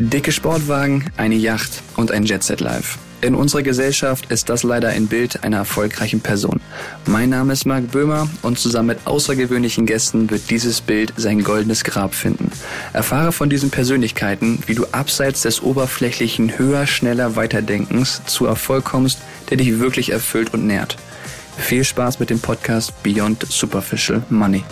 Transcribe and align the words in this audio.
Dicke 0.00 0.32
Sportwagen, 0.32 1.04
eine 1.16 1.36
Yacht 1.36 1.82
und 1.96 2.10
ein 2.10 2.24
Jetset 2.24 2.60
Live. 2.60 2.98
In 3.20 3.36
unserer 3.36 3.62
Gesellschaft 3.62 4.30
ist 4.30 4.48
das 4.48 4.64
leider 4.64 4.88
ein 4.88 5.06
Bild 5.06 5.44
einer 5.44 5.58
erfolgreichen 5.58 6.20
Person. 6.20 6.60
Mein 7.06 7.30
Name 7.30 7.52
ist 7.52 7.64
Marc 7.64 7.92
Böhmer 7.92 8.28
und 8.42 8.58
zusammen 8.58 8.88
mit 8.88 9.06
außergewöhnlichen 9.06 9.86
Gästen 9.86 10.28
wird 10.30 10.50
dieses 10.50 10.80
Bild 10.80 11.12
sein 11.16 11.44
goldenes 11.44 11.84
Grab 11.84 12.12
finden. 12.14 12.50
Erfahre 12.92 13.30
von 13.30 13.48
diesen 13.48 13.70
Persönlichkeiten, 13.70 14.58
wie 14.66 14.74
du 14.74 14.84
abseits 14.90 15.42
des 15.42 15.62
oberflächlichen 15.62 16.58
höher, 16.58 16.86
schneller, 16.86 17.36
weiterdenkens 17.36 18.20
zu 18.26 18.46
Erfolg 18.46 18.84
kommst, 18.84 19.20
der 19.48 19.58
dich 19.58 19.78
wirklich 19.78 20.10
erfüllt 20.10 20.52
und 20.52 20.66
nährt. 20.66 20.96
Viel 21.56 21.84
Spaß 21.84 22.18
mit 22.18 22.30
dem 22.30 22.40
Podcast 22.40 23.00
Beyond 23.04 23.46
Superficial 23.48 24.22
Money. 24.28 24.64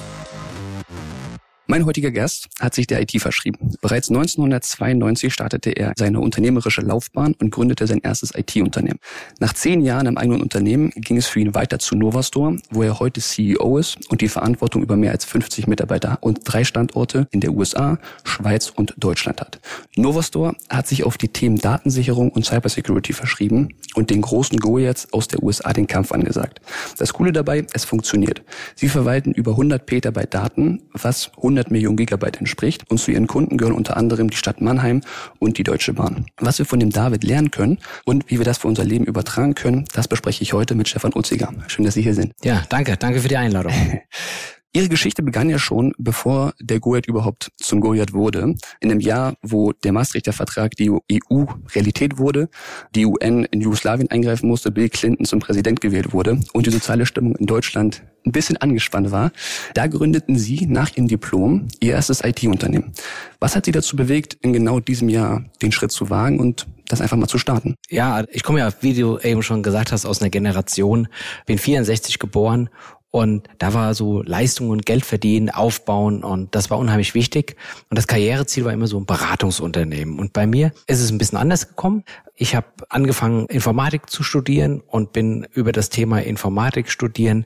Mein 1.69 1.87
heutiger 1.87 2.11
Gast 2.11 2.49
hat 2.59 2.75
sich 2.75 2.89
der 2.89 3.01
IT 3.01 3.13
verschrieben. 3.21 3.77
Bereits 3.81 4.09
1992 4.09 5.33
startete 5.33 5.70
er 5.70 5.93
seine 5.97 6.19
unternehmerische 6.19 6.80
Laufbahn 6.80 7.34
und 7.41 7.51
gründete 7.51 7.87
sein 7.87 8.01
erstes 8.03 8.34
IT-Unternehmen. 8.34 8.98
Nach 9.39 9.53
zehn 9.53 9.80
Jahren 9.80 10.06
im 10.06 10.19
eigenen 10.19 10.43
Unternehmen 10.43 10.91
ging 10.97 11.17
es 11.17 11.29
für 11.29 11.39
ihn 11.39 11.55
weiter 11.55 11.79
zu 11.79 11.95
Novastore, 11.95 12.56
wo 12.70 12.83
er 12.83 12.98
heute 12.98 13.20
CEO 13.20 13.79
ist 13.79 14.11
und 14.11 14.23
die 14.23 14.29
Verantwortung 14.29 14.83
über 14.83 14.97
mehr 14.97 15.12
als 15.12 15.25
50 15.25 15.69
Mitarbeiter 15.69 16.19
und 16.20 16.41
drei 16.45 16.65
Standorte 16.65 17.29
in 17.30 17.41
der 17.41 17.53
USA, 17.53 17.98
Schweiz 18.25 18.69
und 18.69 18.95
Deutschland 18.98 19.41
hat. 19.41 19.61
Novastore 19.97 20.56
hat 20.69 20.89
sich 20.89 21.05
auf 21.05 21.17
die 21.17 21.29
Themen 21.29 21.59
Datensicherung 21.59 22.31
und 22.31 22.45
Cybersecurity 22.45 23.12
verschrieben 23.12 23.69
und 23.95 24.11
den 24.11 24.23
großen 24.23 24.59
Goliaths 24.59 25.06
aus 25.12 25.29
der 25.29 25.42
USA 25.45 25.73
den 25.73 25.87
Kampf 25.87 26.11
angesagt. 26.11 26.61
Das 26.98 27.12
Coole 27.12 27.31
dabei, 27.31 27.67
es 27.73 27.84
funktioniert. 27.84 28.42
Sie 28.75 28.89
verwalten 28.89 29.33
über 29.33 29.53
100 29.53 29.87
Petabyte 29.87 30.34
Daten, 30.34 30.83
was 30.92 31.31
100 31.37 31.52
100 31.52 31.70
Millionen 31.70 31.97
Gigabyte 31.97 32.38
entspricht. 32.38 32.91
Und 32.91 32.98
zu 32.98 33.11
ihren 33.11 33.27
Kunden 33.27 33.59
gehören 33.59 33.74
unter 33.74 33.97
anderem 33.97 34.30
die 34.30 34.37
Stadt 34.37 34.61
Mannheim 34.61 35.02
und 35.38 35.59
die 35.59 35.65
Deutsche 35.65 35.92
Bahn. 35.92 36.27
Was 36.38 36.59
wir 36.59 36.66
von 36.66 36.80
dem 36.80 36.91
David 36.91 37.25
lernen 37.25 37.50
können 37.50 37.78
und 38.05 38.31
wie 38.31 38.39
wir 38.39 38.45
das 38.45 38.58
für 38.58 38.69
unser 38.69 38.84
Leben 38.84 39.05
übertragen 39.05 39.55
können, 39.55 39.84
das 39.95 40.08
bespreche 40.08 40.42
ich 40.42 40.53
heute 40.53 40.75
mit 40.75 40.89
Stefan 40.89 41.12
Utziger. 41.14 41.53
Schön, 41.69 41.84
dass 41.84 41.95
Sie 41.95 42.03
hier 42.03 42.14
sind. 42.14 42.33
Ja, 42.42 42.62
danke. 42.69 42.97
Danke 42.97 43.20
für 43.20 43.28
die 43.28 43.36
Einladung. 43.36 43.73
Ihre 44.75 44.89
Geschichte 44.89 45.23
begann 45.23 45.51
ja 45.51 45.59
schon, 45.59 45.92
bevor 45.98 46.55
der 46.59 46.81
Goliath 46.81 47.06
überhaupt 47.06 47.53
zum 47.59 47.81
Goliath 47.81 48.15
wurde. 48.15 48.55
In 48.81 48.89
dem 48.89 49.01
Jahr, 49.01 49.34
wo 49.42 49.73
der 49.73 49.92
Maastrichter 49.92 50.33
Vertrag 50.33 50.77
die 50.77 50.91
EU 50.91 51.45
Realität 51.75 52.17
wurde, 52.17 52.48
die 52.95 53.05
UN 53.05 53.45
in 53.45 53.61
Jugoslawien 53.61 54.11
eingreifen 54.11 54.48
musste, 54.48 54.70
Bill 54.70 54.89
Clinton 54.89 55.27
zum 55.27 55.41
Präsident 55.41 55.83
gewählt 55.83 56.14
wurde 56.14 56.41
und 56.55 56.64
die 56.64 56.70
soziale 56.70 57.05
Stimmung 57.05 57.37
in 57.37 57.45
Deutschland 57.45 58.03
ein 58.25 58.33
bisschen 58.33 58.56
angespannt 58.56 59.11
war, 59.11 59.33
da 59.75 59.89
gründeten 59.89 60.39
Sie 60.39 60.64
nach 60.67 60.97
Ihrem 60.97 61.09
Diplom 61.09 61.69
Ihr 61.81 61.92
erstes 61.92 62.25
IT-Unternehmen. 62.25 62.92
Was 63.41 63.55
hat 63.55 63.67
Sie 63.67 63.73
dazu 63.73 63.95
bewegt, 63.95 64.39
in 64.41 64.55
genau 64.55 64.81
diesem 64.81 65.11
Jahr 65.11 65.45
den 65.61 65.73
Schritt 65.73 65.92
zu 65.92 66.09
wagen 66.09 66.41
und 66.41 66.67
das 66.89 67.03
einfach 67.03 67.19
mal 67.19 67.27
zu 67.27 67.36
starten? 67.36 67.75
Ja, 67.91 68.25
ich 68.31 68.42
komme 68.42 68.61
ja, 68.61 68.73
wie 68.81 68.95
du 68.95 69.19
eben 69.19 69.42
schon 69.42 69.62
gesagt 69.62 69.92
hast, 69.92 70.07
aus 70.07 70.23
einer 70.23 70.31
Generation, 70.31 71.09
bin 71.45 71.59
64 71.59 72.19
geboren 72.19 72.70
und 73.12 73.46
da 73.58 73.74
war 73.74 73.92
so 73.92 74.22
Leistung 74.22 74.70
und 74.70 74.86
Geld 74.86 75.05
verdienen, 75.05 75.50
aufbauen 75.50 76.24
und 76.24 76.55
das 76.55 76.70
war 76.70 76.78
unheimlich 76.78 77.12
wichtig. 77.14 77.56
Und 77.91 77.98
das 77.98 78.06
Karriereziel 78.06 78.64
war 78.64 78.72
immer 78.72 78.86
so 78.86 78.98
ein 78.98 79.05
Beratungsunternehmen. 79.05 80.18
Und 80.18 80.32
bei 80.32 80.46
mir 80.46 80.72
ist 80.86 81.00
es 81.00 81.12
ein 81.12 81.18
bisschen 81.18 81.36
anders 81.36 81.68
gekommen. 81.68 82.05
Ich 82.36 82.55
habe 82.55 82.66
angefangen, 82.88 83.44
Informatik 83.46 84.08
zu 84.08 84.22
studieren 84.22 84.80
und 84.80 85.12
bin 85.12 85.46
über 85.52 85.72
das 85.72 85.90
Thema 85.90 86.22
Informatik 86.22 86.90
studieren 86.90 87.44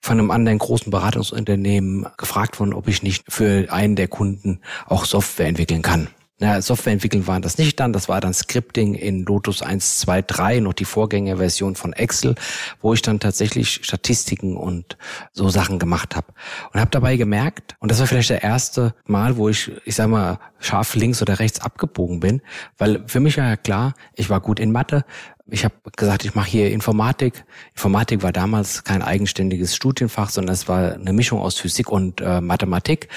von 0.00 0.20
einem 0.20 0.30
anderen 0.30 0.58
großen 0.58 0.92
Beratungsunternehmen 0.92 2.06
gefragt 2.16 2.60
worden, 2.60 2.72
ob 2.72 2.86
ich 2.86 3.02
nicht 3.02 3.24
für 3.28 3.72
einen 3.72 3.96
der 3.96 4.06
Kunden 4.06 4.60
auch 4.86 5.04
Software 5.04 5.48
entwickeln 5.48 5.82
kann. 5.82 6.06
Na, 6.40 6.62
Software 6.62 6.92
entwickeln 6.92 7.26
waren 7.26 7.42
das 7.42 7.58
nicht 7.58 7.80
dann, 7.80 7.92
das 7.92 8.08
war 8.08 8.20
dann 8.20 8.32
Scripting 8.32 8.94
in 8.94 9.24
Lotus 9.24 9.60
1, 9.60 9.98
2, 9.98 10.22
3, 10.22 10.60
noch 10.60 10.72
die 10.72 10.84
Vorgängerversion 10.84 11.74
von 11.74 11.92
Excel, 11.92 12.36
wo 12.80 12.94
ich 12.94 13.02
dann 13.02 13.18
tatsächlich 13.18 13.80
Statistiken 13.82 14.56
und 14.56 14.96
so 15.32 15.48
Sachen 15.48 15.80
gemacht 15.80 16.14
habe. 16.14 16.28
Und 16.72 16.80
habe 16.80 16.92
dabei 16.92 17.16
gemerkt, 17.16 17.74
und 17.80 17.90
das 17.90 17.98
war 17.98 18.06
vielleicht 18.06 18.30
der 18.30 18.44
erste 18.44 18.94
Mal, 19.04 19.36
wo 19.36 19.48
ich, 19.48 19.72
ich 19.84 19.96
sag 19.96 20.08
mal, 20.08 20.38
scharf 20.60 20.94
links 20.94 21.20
oder 21.22 21.40
rechts 21.40 21.60
abgebogen 21.60 22.20
bin, 22.20 22.40
weil 22.76 23.02
für 23.08 23.18
mich 23.18 23.36
war 23.36 23.46
ja 23.46 23.56
klar, 23.56 23.94
ich 24.14 24.30
war 24.30 24.40
gut 24.40 24.60
in 24.60 24.70
Mathe, 24.70 25.04
ich 25.50 25.64
habe 25.64 25.74
gesagt, 25.96 26.24
ich 26.24 26.34
mache 26.34 26.50
hier 26.50 26.70
Informatik. 26.70 27.44
Informatik 27.72 28.22
war 28.22 28.32
damals 28.32 28.84
kein 28.84 29.00
eigenständiges 29.02 29.74
Studienfach, 29.74 30.28
sondern 30.28 30.52
es 30.52 30.68
war 30.68 30.94
eine 30.94 31.12
Mischung 31.12 31.40
aus 31.40 31.58
Physik 31.58 31.90
und 31.90 32.20
äh, 32.20 32.42
Mathematik. 32.42 33.08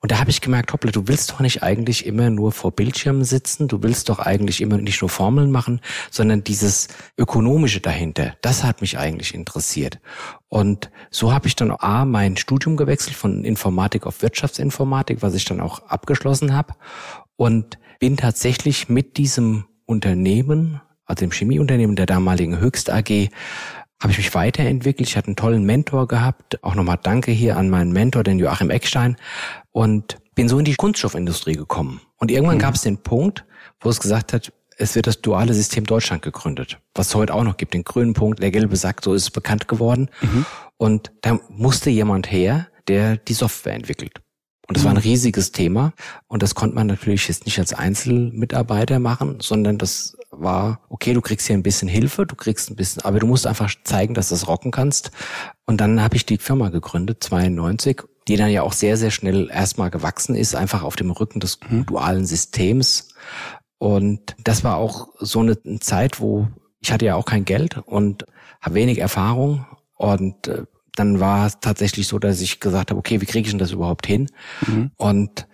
Und 0.00 0.10
da 0.10 0.18
habe 0.18 0.30
ich 0.30 0.40
gemerkt, 0.40 0.72
hoppla, 0.72 0.90
du 0.90 1.08
willst 1.08 1.30
doch 1.30 1.40
nicht 1.40 1.62
eigentlich 1.62 2.06
immer 2.06 2.30
nur 2.30 2.52
vor 2.52 2.72
Bildschirmen 2.72 3.24
sitzen, 3.24 3.68
du 3.68 3.82
willst 3.82 4.08
doch 4.08 4.18
eigentlich 4.18 4.62
immer 4.62 4.78
nicht 4.78 5.02
nur 5.02 5.10
Formeln 5.10 5.50
machen, 5.50 5.80
sondern 6.10 6.42
dieses 6.42 6.88
Ökonomische 7.18 7.80
dahinter, 7.80 8.34
das 8.40 8.64
hat 8.64 8.80
mich 8.80 8.98
eigentlich 8.98 9.34
interessiert. 9.34 10.00
Und 10.48 10.90
so 11.10 11.32
habe 11.32 11.48
ich 11.48 11.56
dann 11.56 11.70
A, 11.70 12.06
mein 12.06 12.36
Studium 12.38 12.76
gewechselt 12.76 13.16
von 13.16 13.44
Informatik 13.44 14.06
auf 14.06 14.22
Wirtschaftsinformatik, 14.22 15.20
was 15.20 15.34
ich 15.34 15.44
dann 15.44 15.60
auch 15.60 15.80
abgeschlossen 15.88 16.54
habe. 16.54 16.74
Und 17.36 17.78
bin 17.98 18.16
tatsächlich 18.16 18.88
mit 18.88 19.16
diesem 19.16 19.64
Unternehmen 19.86 20.80
also 21.06 21.24
im 21.24 21.30
Chemieunternehmen 21.30 21.96
der 21.96 22.06
damaligen 22.06 22.58
Höchst 22.60 22.90
AG, 22.90 23.28
habe 24.00 24.12
ich 24.12 24.18
mich 24.18 24.34
weiterentwickelt. 24.34 25.08
Ich 25.08 25.16
hatte 25.16 25.28
einen 25.28 25.36
tollen 25.36 25.64
Mentor 25.64 26.08
gehabt. 26.08 26.62
Auch 26.62 26.74
nochmal 26.74 26.98
Danke 27.02 27.30
hier 27.30 27.56
an 27.56 27.70
meinen 27.70 27.92
Mentor, 27.92 28.22
den 28.22 28.38
Joachim 28.38 28.70
Eckstein. 28.70 29.16
Und 29.70 30.18
bin 30.34 30.48
so 30.48 30.58
in 30.58 30.64
die 30.64 30.74
Kunststoffindustrie 30.74 31.54
gekommen. 31.54 32.00
Und 32.16 32.30
irgendwann 32.30 32.56
mhm. 32.56 32.62
gab 32.62 32.74
es 32.74 32.82
den 32.82 32.98
Punkt, 32.98 33.44
wo 33.80 33.88
es 33.88 34.00
gesagt 34.00 34.32
hat, 34.32 34.52
es 34.76 34.94
wird 34.94 35.06
das 35.06 35.20
duale 35.20 35.54
System 35.54 35.84
Deutschland 35.84 36.22
gegründet, 36.22 36.80
was 36.94 37.08
es 37.08 37.14
heute 37.14 37.32
auch 37.32 37.44
noch 37.44 37.56
gibt. 37.56 37.74
Den 37.74 37.84
grünen 37.84 38.12
Punkt, 38.12 38.42
der 38.42 38.50
gelbe 38.50 38.76
Sack, 38.76 39.02
so 39.04 39.14
ist 39.14 39.22
es 39.22 39.30
bekannt 39.30 39.68
geworden. 39.68 40.08
Mhm. 40.20 40.46
Und 40.76 41.12
da 41.22 41.38
musste 41.48 41.90
jemand 41.90 42.30
her, 42.30 42.68
der 42.88 43.16
die 43.16 43.34
Software 43.34 43.74
entwickelt. 43.74 44.20
Und 44.66 44.76
das 44.76 44.84
war 44.84 44.92
ein 44.92 44.96
mhm. 44.96 45.02
riesiges 45.02 45.52
Thema. 45.52 45.92
Und 46.26 46.42
das 46.42 46.54
konnte 46.54 46.74
man 46.74 46.86
natürlich 46.86 47.28
jetzt 47.28 47.44
nicht 47.44 47.58
als 47.58 47.72
Einzelmitarbeiter 47.72 48.98
machen, 48.98 49.38
sondern 49.40 49.78
das 49.78 50.16
war, 50.40 50.80
okay, 50.88 51.14
du 51.14 51.20
kriegst 51.20 51.46
hier 51.46 51.56
ein 51.56 51.62
bisschen 51.62 51.88
Hilfe, 51.88 52.26
du 52.26 52.34
kriegst 52.34 52.70
ein 52.70 52.76
bisschen, 52.76 53.02
aber 53.04 53.18
du 53.18 53.26
musst 53.26 53.46
einfach 53.46 53.72
zeigen, 53.84 54.14
dass 54.14 54.28
du 54.28 54.34
das 54.34 54.48
rocken 54.48 54.70
kannst. 54.70 55.10
Und 55.66 55.80
dann 55.80 56.02
habe 56.02 56.16
ich 56.16 56.26
die 56.26 56.38
Firma 56.38 56.68
gegründet, 56.68 57.22
92, 57.24 58.02
die 58.28 58.36
dann 58.36 58.50
ja 58.50 58.62
auch 58.62 58.72
sehr, 58.72 58.96
sehr 58.96 59.10
schnell 59.10 59.50
erstmal 59.50 59.90
gewachsen 59.90 60.34
ist, 60.34 60.54
einfach 60.54 60.82
auf 60.82 60.96
dem 60.96 61.10
Rücken 61.10 61.40
des 61.40 61.58
mhm. 61.68 61.86
dualen 61.86 62.26
Systems. 62.26 63.08
Und 63.78 64.36
das 64.42 64.64
war 64.64 64.76
auch 64.76 65.08
so 65.18 65.40
eine 65.40 65.58
Zeit, 65.80 66.20
wo 66.20 66.48
ich 66.80 66.92
hatte 66.92 67.06
ja 67.06 67.16
auch 67.16 67.24
kein 67.24 67.46
Geld 67.46 67.78
und 67.86 68.26
habe 68.60 68.74
wenig 68.74 68.98
Erfahrung 68.98 69.66
und 69.96 70.48
äh, 70.48 70.64
dann 70.96 71.20
war 71.20 71.46
es 71.46 71.58
tatsächlich 71.60 72.06
so, 72.06 72.18
dass 72.18 72.40
ich 72.40 72.60
gesagt 72.60 72.90
habe, 72.90 72.98
okay, 72.98 73.20
wie 73.20 73.26
kriege 73.26 73.46
ich 73.46 73.52
denn 73.52 73.58
das 73.58 73.72
überhaupt 73.72 74.06
hin? 74.06 74.30
Mhm. 74.66 74.90
Und 74.96 75.46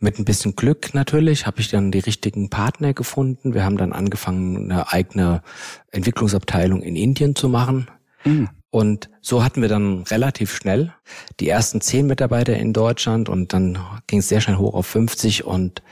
mit 0.00 0.18
ein 0.18 0.24
bisschen 0.24 0.56
Glück 0.56 0.94
natürlich 0.94 1.46
habe 1.46 1.60
ich 1.60 1.68
dann 1.68 1.90
die 1.90 1.98
richtigen 1.98 2.50
Partner 2.50 2.94
gefunden. 2.94 3.54
Wir 3.54 3.64
haben 3.64 3.76
dann 3.76 3.92
angefangen, 3.92 4.70
eine 4.70 4.92
eigene 4.92 5.42
Entwicklungsabteilung 5.90 6.82
in 6.82 6.96
Indien 6.96 7.36
zu 7.36 7.48
machen. 7.48 7.88
Mhm. 8.24 8.48
Und 8.70 9.10
so 9.20 9.42
hatten 9.42 9.62
wir 9.62 9.68
dann 9.68 10.04
relativ 10.04 10.54
schnell 10.54 10.94
die 11.40 11.48
ersten 11.48 11.80
zehn 11.80 12.06
Mitarbeiter 12.06 12.56
in 12.56 12.72
Deutschland 12.72 13.28
und 13.28 13.52
dann 13.52 13.78
ging 14.06 14.20
es 14.20 14.28
sehr 14.28 14.40
schnell 14.40 14.58
hoch 14.58 14.74
auf 14.74 14.86
50 14.86 15.44
und 15.44 15.82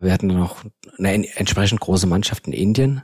wir 0.00 0.12
hatten 0.12 0.30
dann 0.30 0.38
noch 0.38 0.64
eine 0.98 1.28
entsprechend 1.36 1.80
große 1.80 2.06
Mannschaft 2.06 2.46
in 2.46 2.54
Indien. 2.54 3.02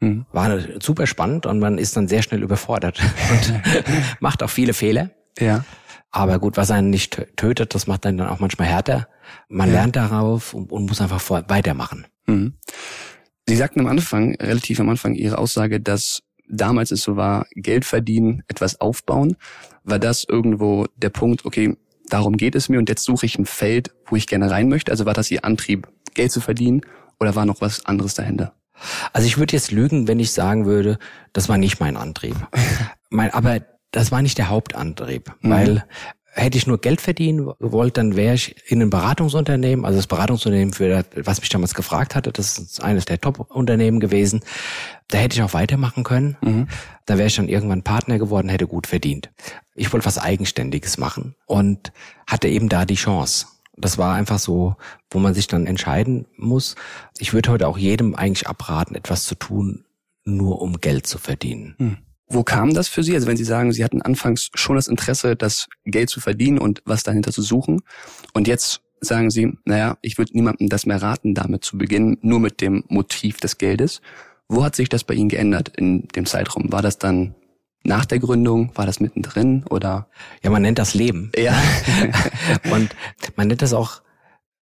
Mhm. 0.00 0.26
War 0.32 0.58
super 0.82 1.06
spannend 1.06 1.46
und 1.46 1.58
man 1.58 1.78
ist 1.78 1.96
dann 1.96 2.08
sehr 2.08 2.22
schnell 2.22 2.42
überfordert 2.42 3.00
und 3.30 3.62
macht 4.20 4.42
auch 4.42 4.50
viele 4.50 4.72
Fehler. 4.72 5.10
Ja. 5.38 5.64
Aber 6.10 6.38
gut, 6.38 6.56
was 6.56 6.70
einen 6.70 6.90
nicht 6.90 7.20
tötet, 7.36 7.74
das 7.74 7.86
macht 7.86 8.04
einen 8.04 8.18
dann 8.18 8.28
auch 8.28 8.40
manchmal 8.40 8.66
härter. 8.66 9.08
Man 9.48 9.68
ja. 9.68 9.74
lernt 9.74 9.96
darauf 9.96 10.54
und, 10.54 10.72
und, 10.72 10.86
muss 10.86 11.00
einfach 11.00 11.22
weitermachen. 11.48 12.06
Mhm. 12.26 12.54
Sie 13.46 13.56
sagten 13.56 13.80
am 13.80 13.86
Anfang, 13.86 14.34
relativ 14.36 14.80
am 14.80 14.88
Anfang 14.88 15.14
Ihre 15.14 15.38
Aussage, 15.38 15.80
dass 15.80 16.22
damals 16.48 16.90
es 16.90 17.02
so 17.02 17.16
war, 17.16 17.46
Geld 17.54 17.84
verdienen, 17.84 18.42
etwas 18.48 18.80
aufbauen. 18.80 19.36
War 19.84 19.98
das 19.98 20.24
irgendwo 20.28 20.86
der 20.96 21.10
Punkt, 21.10 21.44
okay, 21.44 21.76
darum 22.08 22.36
geht 22.36 22.54
es 22.54 22.68
mir 22.68 22.78
und 22.78 22.88
jetzt 22.88 23.04
suche 23.04 23.26
ich 23.26 23.38
ein 23.38 23.46
Feld, 23.46 23.92
wo 24.06 24.16
ich 24.16 24.26
gerne 24.26 24.50
rein 24.50 24.68
möchte? 24.68 24.90
Also 24.90 25.06
war 25.06 25.14
das 25.14 25.30
Ihr 25.30 25.44
Antrieb, 25.44 25.88
Geld 26.14 26.32
zu 26.32 26.40
verdienen 26.40 26.80
oder 27.20 27.36
war 27.36 27.46
noch 27.46 27.60
was 27.60 27.86
anderes 27.86 28.14
dahinter? 28.14 28.54
Also 29.12 29.26
ich 29.26 29.38
würde 29.38 29.54
jetzt 29.54 29.70
lügen, 29.70 30.08
wenn 30.08 30.20
ich 30.20 30.32
sagen 30.32 30.66
würde, 30.66 30.98
das 31.32 31.48
war 31.48 31.58
nicht 31.58 31.80
mein 31.80 31.96
Antrieb. 31.96 32.36
mein, 33.10 33.32
aber 33.32 33.60
das 33.90 34.12
war 34.12 34.22
nicht 34.22 34.38
der 34.38 34.48
Hauptantrieb, 34.48 35.32
mhm. 35.40 35.50
weil 35.50 35.84
hätte 36.32 36.58
ich 36.58 36.66
nur 36.66 36.80
Geld 36.80 37.00
verdienen 37.00 37.52
gewollt, 37.58 37.96
dann 37.96 38.16
wäre 38.16 38.34
ich 38.34 38.54
in 38.70 38.80
einem 38.80 38.90
Beratungsunternehmen, 38.90 39.84
also 39.84 39.98
das 39.98 40.06
Beratungsunternehmen, 40.06 40.72
für 40.72 41.04
was 41.16 41.40
mich 41.40 41.48
damals 41.48 41.74
gefragt 41.74 42.14
hatte, 42.14 42.32
das 42.32 42.58
ist 42.58 42.82
eines 42.82 43.04
der 43.04 43.20
Top-Unternehmen 43.20 44.00
gewesen. 44.00 44.40
Da 45.08 45.18
hätte 45.18 45.36
ich 45.36 45.42
auch 45.42 45.54
weitermachen 45.54 46.04
können. 46.04 46.36
Mhm. 46.40 46.68
Da 47.06 47.18
wäre 47.18 47.26
ich 47.26 47.36
dann 47.36 47.48
irgendwann 47.48 47.82
Partner 47.82 48.18
geworden, 48.18 48.48
hätte 48.48 48.66
gut 48.66 48.86
verdient. 48.86 49.30
Ich 49.74 49.92
wollte 49.92 50.06
was 50.06 50.18
Eigenständiges 50.18 50.98
machen 50.98 51.34
und 51.46 51.92
hatte 52.26 52.48
eben 52.48 52.68
da 52.68 52.84
die 52.84 52.94
Chance. 52.94 53.46
Das 53.80 53.98
war 53.98 54.14
einfach 54.14 54.38
so, 54.38 54.76
wo 55.10 55.18
man 55.18 55.34
sich 55.34 55.46
dann 55.46 55.66
entscheiden 55.66 56.26
muss. 56.36 56.76
Ich 57.18 57.32
würde 57.32 57.50
heute 57.50 57.68
auch 57.68 57.78
jedem 57.78 58.14
eigentlich 58.14 58.48
abraten, 58.48 58.94
etwas 58.94 59.24
zu 59.24 59.34
tun, 59.34 59.84
nur 60.24 60.60
um 60.60 60.80
Geld 60.80 61.06
zu 61.06 61.18
verdienen. 61.18 61.74
Hm. 61.78 61.96
Wo 62.32 62.44
kam 62.44 62.72
das 62.74 62.86
für 62.86 63.02
Sie? 63.02 63.14
Also 63.14 63.26
wenn 63.26 63.36
Sie 63.36 63.44
sagen, 63.44 63.72
Sie 63.72 63.82
hatten 63.84 64.02
anfangs 64.02 64.50
schon 64.54 64.76
das 64.76 64.86
Interesse, 64.86 65.34
das 65.34 65.66
Geld 65.84 66.10
zu 66.10 66.20
verdienen 66.20 66.58
und 66.58 66.80
was 66.84 67.02
dahinter 67.02 67.32
zu 67.32 67.42
suchen. 67.42 67.80
Und 68.34 68.46
jetzt 68.46 68.82
sagen 69.00 69.30
Sie, 69.30 69.58
naja, 69.64 69.98
ich 70.00 70.16
würde 70.16 70.32
niemandem 70.34 70.68
das 70.68 70.86
mehr 70.86 71.02
raten, 71.02 71.34
damit 71.34 71.64
zu 71.64 71.76
beginnen, 71.76 72.18
nur 72.22 72.38
mit 72.38 72.60
dem 72.60 72.84
Motiv 72.88 73.38
des 73.38 73.58
Geldes. 73.58 74.00
Wo 74.48 74.62
hat 74.62 74.76
sich 74.76 74.88
das 74.88 75.04
bei 75.04 75.14
Ihnen 75.14 75.28
geändert 75.28 75.72
in 75.76 76.06
dem 76.08 76.26
Zeitraum? 76.26 76.70
War 76.72 76.82
das 76.82 76.98
dann 76.98 77.34
nach 77.84 78.04
der 78.04 78.18
Gründung? 78.18 78.72
War 78.74 78.86
das 78.86 79.00
mittendrin 79.00 79.64
oder? 79.68 80.08
Ja, 80.42 80.50
man 80.50 80.62
nennt 80.62 80.78
das 80.78 80.94
Leben. 80.94 81.32
Ja. 81.36 81.60
und 82.72 82.94
man 83.36 83.48
nennt 83.48 83.62
das 83.62 83.72
auch 83.72 84.02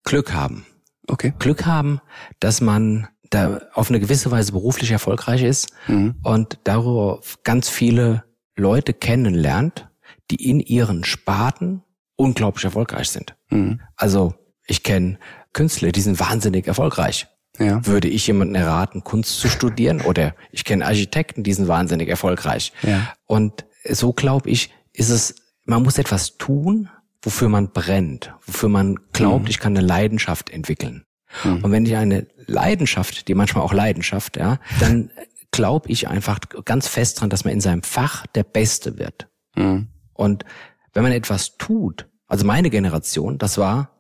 Glück 0.05 0.33
haben. 0.33 0.67
Okay. 1.09 1.33
Glück 1.39 1.67
haben, 1.67 2.01
dass 2.41 2.61
man 2.61 3.09
da 3.31 3.61
auf 3.75 3.91
eine 3.91 4.01
gewisse 4.01 4.31
Weise 4.31 4.53
beruflich 4.53 4.91
erfolgreich 4.91 5.43
ist 5.43 5.69
mhm. 5.89 6.17
und 6.23 6.59
darüber 6.65 7.21
ganz 7.45 7.69
viele 7.69 8.25
Leute 8.57 8.93
kennenlernt, 8.93 9.89
die 10.31 10.49
in 10.49 10.61
ihren 10.61 11.05
Sparten 11.05 11.83
unglaublich 12.17 12.65
erfolgreich 12.65 13.11
sind. 13.11 13.37
Mhm. 13.51 13.81
Also 13.97 14.35
ich 14.67 14.83
kenne 14.83 15.19
Künstler, 15.53 15.93
die 15.93 16.01
sind 16.01 16.19
wahnsinnig 16.21 16.67
erfolgreich. 16.67 17.27
Ja. 17.59 17.85
Würde 17.87 18.09
ich 18.09 18.27
jemanden 18.27 18.55
erraten, 18.55 19.05
Kunst 19.05 19.39
zu 19.41 19.49
studieren? 19.49 20.01
Oder 20.03 20.35
ich 20.53 20.65
kenne 20.65 20.85
Architekten, 20.85 21.43
die 21.43 21.53
sind 21.53 21.69
wahnsinnig 21.69 22.09
erfolgreich. 22.09 22.73
Ja. 22.83 23.13
Und 23.27 23.65
so 23.89 24.13
glaube 24.13 24.51
ich, 24.51 24.71
ist 24.93 25.11
es, 25.11 25.35
man 25.65 25.83
muss 25.83 25.99
etwas 25.99 26.39
tun, 26.39 26.89
wofür 27.23 27.49
man 27.49 27.71
brennt, 27.73 28.33
wofür 28.47 28.69
man 28.69 28.99
glaubt, 29.13 29.45
mhm. 29.45 29.51
ich 29.51 29.59
kann 29.59 29.77
eine 29.77 29.87
Leidenschaft 29.87 30.51
entwickeln. 30.51 31.05
Mhm. 31.45 31.65
Und 31.65 31.73
wenn 31.73 31.87
ich 31.87 31.97
eine 31.97 32.27
Leidenschaft, 32.47 33.29
die 33.29 33.35
manchmal 33.35 33.65
auch 33.65 33.73
Leidenschaft, 33.73 34.37
ja, 34.37 34.59
dann 34.81 35.11
glaube 35.51 35.91
ich 35.91 36.09
einfach 36.09 36.39
ganz 36.65 36.87
fest 36.87 37.21
dran, 37.21 37.31
dass 37.31 37.45
man 37.45 37.55
in 37.55 37.61
seinem 37.61 37.83
Fach 37.83 38.27
der 38.29 38.45
Beste 38.45 38.99
wird. 38.99 39.29
Mhm. 39.57 39.89
Und 40.13 40.45
wenn 40.93 41.03
man 41.03 41.13
etwas 41.13 41.57
tut, 41.57 42.07
also 42.27 42.45
meine 42.45 42.71
Generation, 42.71 43.39
das 43.39 43.59
war, 43.59 43.91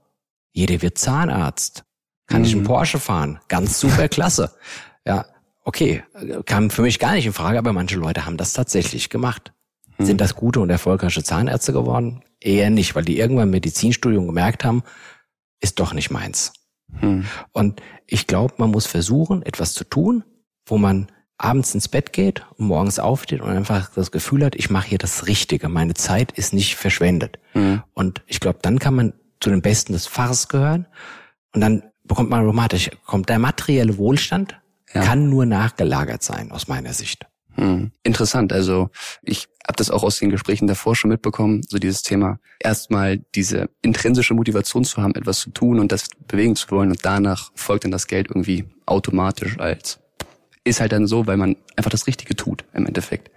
jeder 0.52 0.80
wird 0.82 0.98
Zahnarzt. 0.98 1.84
Kann 2.26 2.40
mhm. 2.40 2.46
ich 2.46 2.52
einen 2.52 2.62
mhm. 2.62 2.66
Porsche 2.66 2.98
fahren? 2.98 3.40
Ganz 3.48 3.78
super 3.80 4.08
klasse. 4.08 4.52
Ja, 5.06 5.26
okay, 5.64 6.02
kam 6.46 6.70
für 6.70 6.82
mich 6.82 6.98
gar 6.98 7.12
nicht 7.12 7.26
in 7.26 7.32
Frage, 7.32 7.58
aber 7.58 7.72
manche 7.72 7.96
Leute 7.96 8.26
haben 8.26 8.36
das 8.36 8.52
tatsächlich 8.52 9.10
gemacht. 9.10 9.52
Mhm. 9.98 10.04
Sind 10.04 10.20
das 10.20 10.34
gute 10.34 10.60
und 10.60 10.70
erfolgreiche 10.70 11.22
Zahnärzte 11.22 11.72
geworden? 11.72 12.22
Eher 12.40 12.70
nicht, 12.70 12.94
weil 12.94 13.04
die 13.04 13.18
irgendwann 13.18 13.48
im 13.48 13.50
Medizinstudium 13.50 14.26
gemerkt 14.26 14.64
haben, 14.64 14.82
ist 15.60 15.80
doch 15.80 15.92
nicht 15.94 16.10
meins. 16.10 16.52
Hm. 17.00 17.24
Und 17.52 17.82
ich 18.06 18.26
glaube, 18.26 18.54
man 18.58 18.70
muss 18.70 18.86
versuchen, 18.86 19.42
etwas 19.42 19.72
zu 19.72 19.84
tun, 19.84 20.24
wo 20.66 20.78
man 20.78 21.08
abends 21.38 21.74
ins 21.74 21.88
Bett 21.88 22.12
geht 22.12 22.46
und 22.56 22.66
morgens 22.66 22.98
aufsteht 22.98 23.40
und 23.40 23.50
einfach 23.50 23.90
das 23.94 24.10
Gefühl 24.10 24.44
hat, 24.44 24.54
ich 24.54 24.70
mache 24.70 24.88
hier 24.88 24.98
das 24.98 25.26
Richtige. 25.26 25.68
Meine 25.68 25.94
Zeit 25.94 26.32
ist 26.32 26.54
nicht 26.54 26.76
verschwendet. 26.76 27.38
Hm. 27.52 27.82
Und 27.92 28.22
ich 28.26 28.40
glaube, 28.40 28.58
dann 28.62 28.78
kann 28.78 28.94
man 28.94 29.12
zu 29.40 29.50
den 29.50 29.62
Besten 29.62 29.92
des 29.92 30.06
Faches 30.06 30.48
gehören 30.48 30.86
und 31.54 31.60
dann 31.60 31.82
bekommt 32.06 32.30
man 32.30 32.44
automatisch, 32.44 32.90
kommt 33.04 33.28
der 33.28 33.38
materielle 33.38 33.96
Wohlstand, 33.98 34.58
ja. 34.92 35.02
kann 35.02 35.28
nur 35.28 35.46
nachgelagert 35.46 36.22
sein, 36.22 36.50
aus 36.50 36.68
meiner 36.68 36.92
Sicht. 36.92 37.26
Hm. 37.54 37.90
Interessant. 38.02 38.52
Also 38.52 38.90
ich 39.22 39.48
habe 39.66 39.76
das 39.76 39.90
auch 39.90 40.02
aus 40.02 40.18
den 40.18 40.30
Gesprächen 40.30 40.66
davor 40.66 40.94
schon 40.94 41.10
mitbekommen, 41.10 41.62
so 41.66 41.78
dieses 41.78 42.02
Thema, 42.02 42.38
erstmal 42.60 43.18
diese 43.34 43.68
intrinsische 43.82 44.34
Motivation 44.34 44.84
zu 44.84 45.02
haben, 45.02 45.14
etwas 45.14 45.40
zu 45.40 45.50
tun 45.50 45.80
und 45.80 45.90
das 45.90 46.08
bewegen 46.28 46.54
zu 46.54 46.70
wollen 46.70 46.90
und 46.90 47.04
danach 47.04 47.50
folgt 47.54 47.84
dann 47.84 47.90
das 47.90 48.06
Geld 48.06 48.28
irgendwie 48.28 48.64
automatisch 48.84 49.58
als 49.58 49.98
ist 50.66 50.80
halt 50.80 50.92
dann 50.92 51.06
so, 51.06 51.26
weil 51.26 51.36
man 51.36 51.56
einfach 51.76 51.90
das 51.90 52.06
Richtige 52.06 52.34
tut 52.34 52.64
im 52.74 52.86
Endeffekt. 52.86 53.30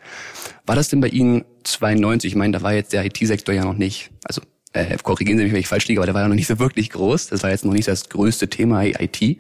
War 0.66 0.76
das 0.76 0.90
denn 0.90 1.00
bei 1.00 1.10
Ihnen 1.10 1.46
92? 1.64 2.32
Ich 2.32 2.36
meine, 2.36 2.54
da 2.54 2.64
war 2.64 2.74
jetzt 2.74 2.92
der 2.92 3.06
IT-Sektor 3.06 3.54
ja 3.54 3.64
noch 3.64 3.76
nicht, 3.76 4.10
also 4.24 4.42
äh, 4.74 4.98
korrigieren 5.02 5.38
Sie 5.38 5.44
mich, 5.46 5.54
wenn 5.54 5.60
ich 5.60 5.68
falsch 5.68 5.88
liege, 5.88 6.00
aber 6.00 6.06
der 6.06 6.16
war 6.16 6.22
ja 6.22 6.28
noch 6.28 6.36
nicht 6.36 6.48
so 6.48 6.60
wirklich 6.60 6.90
groß. 6.92 7.28
Das 7.28 7.44
war 7.44 7.50
jetzt 7.50 7.66
noch 7.66 7.74
nicht 7.74 7.88
das 7.88 8.10
größte 8.10 8.50
Thema 8.50 8.84
IT. 8.84 9.38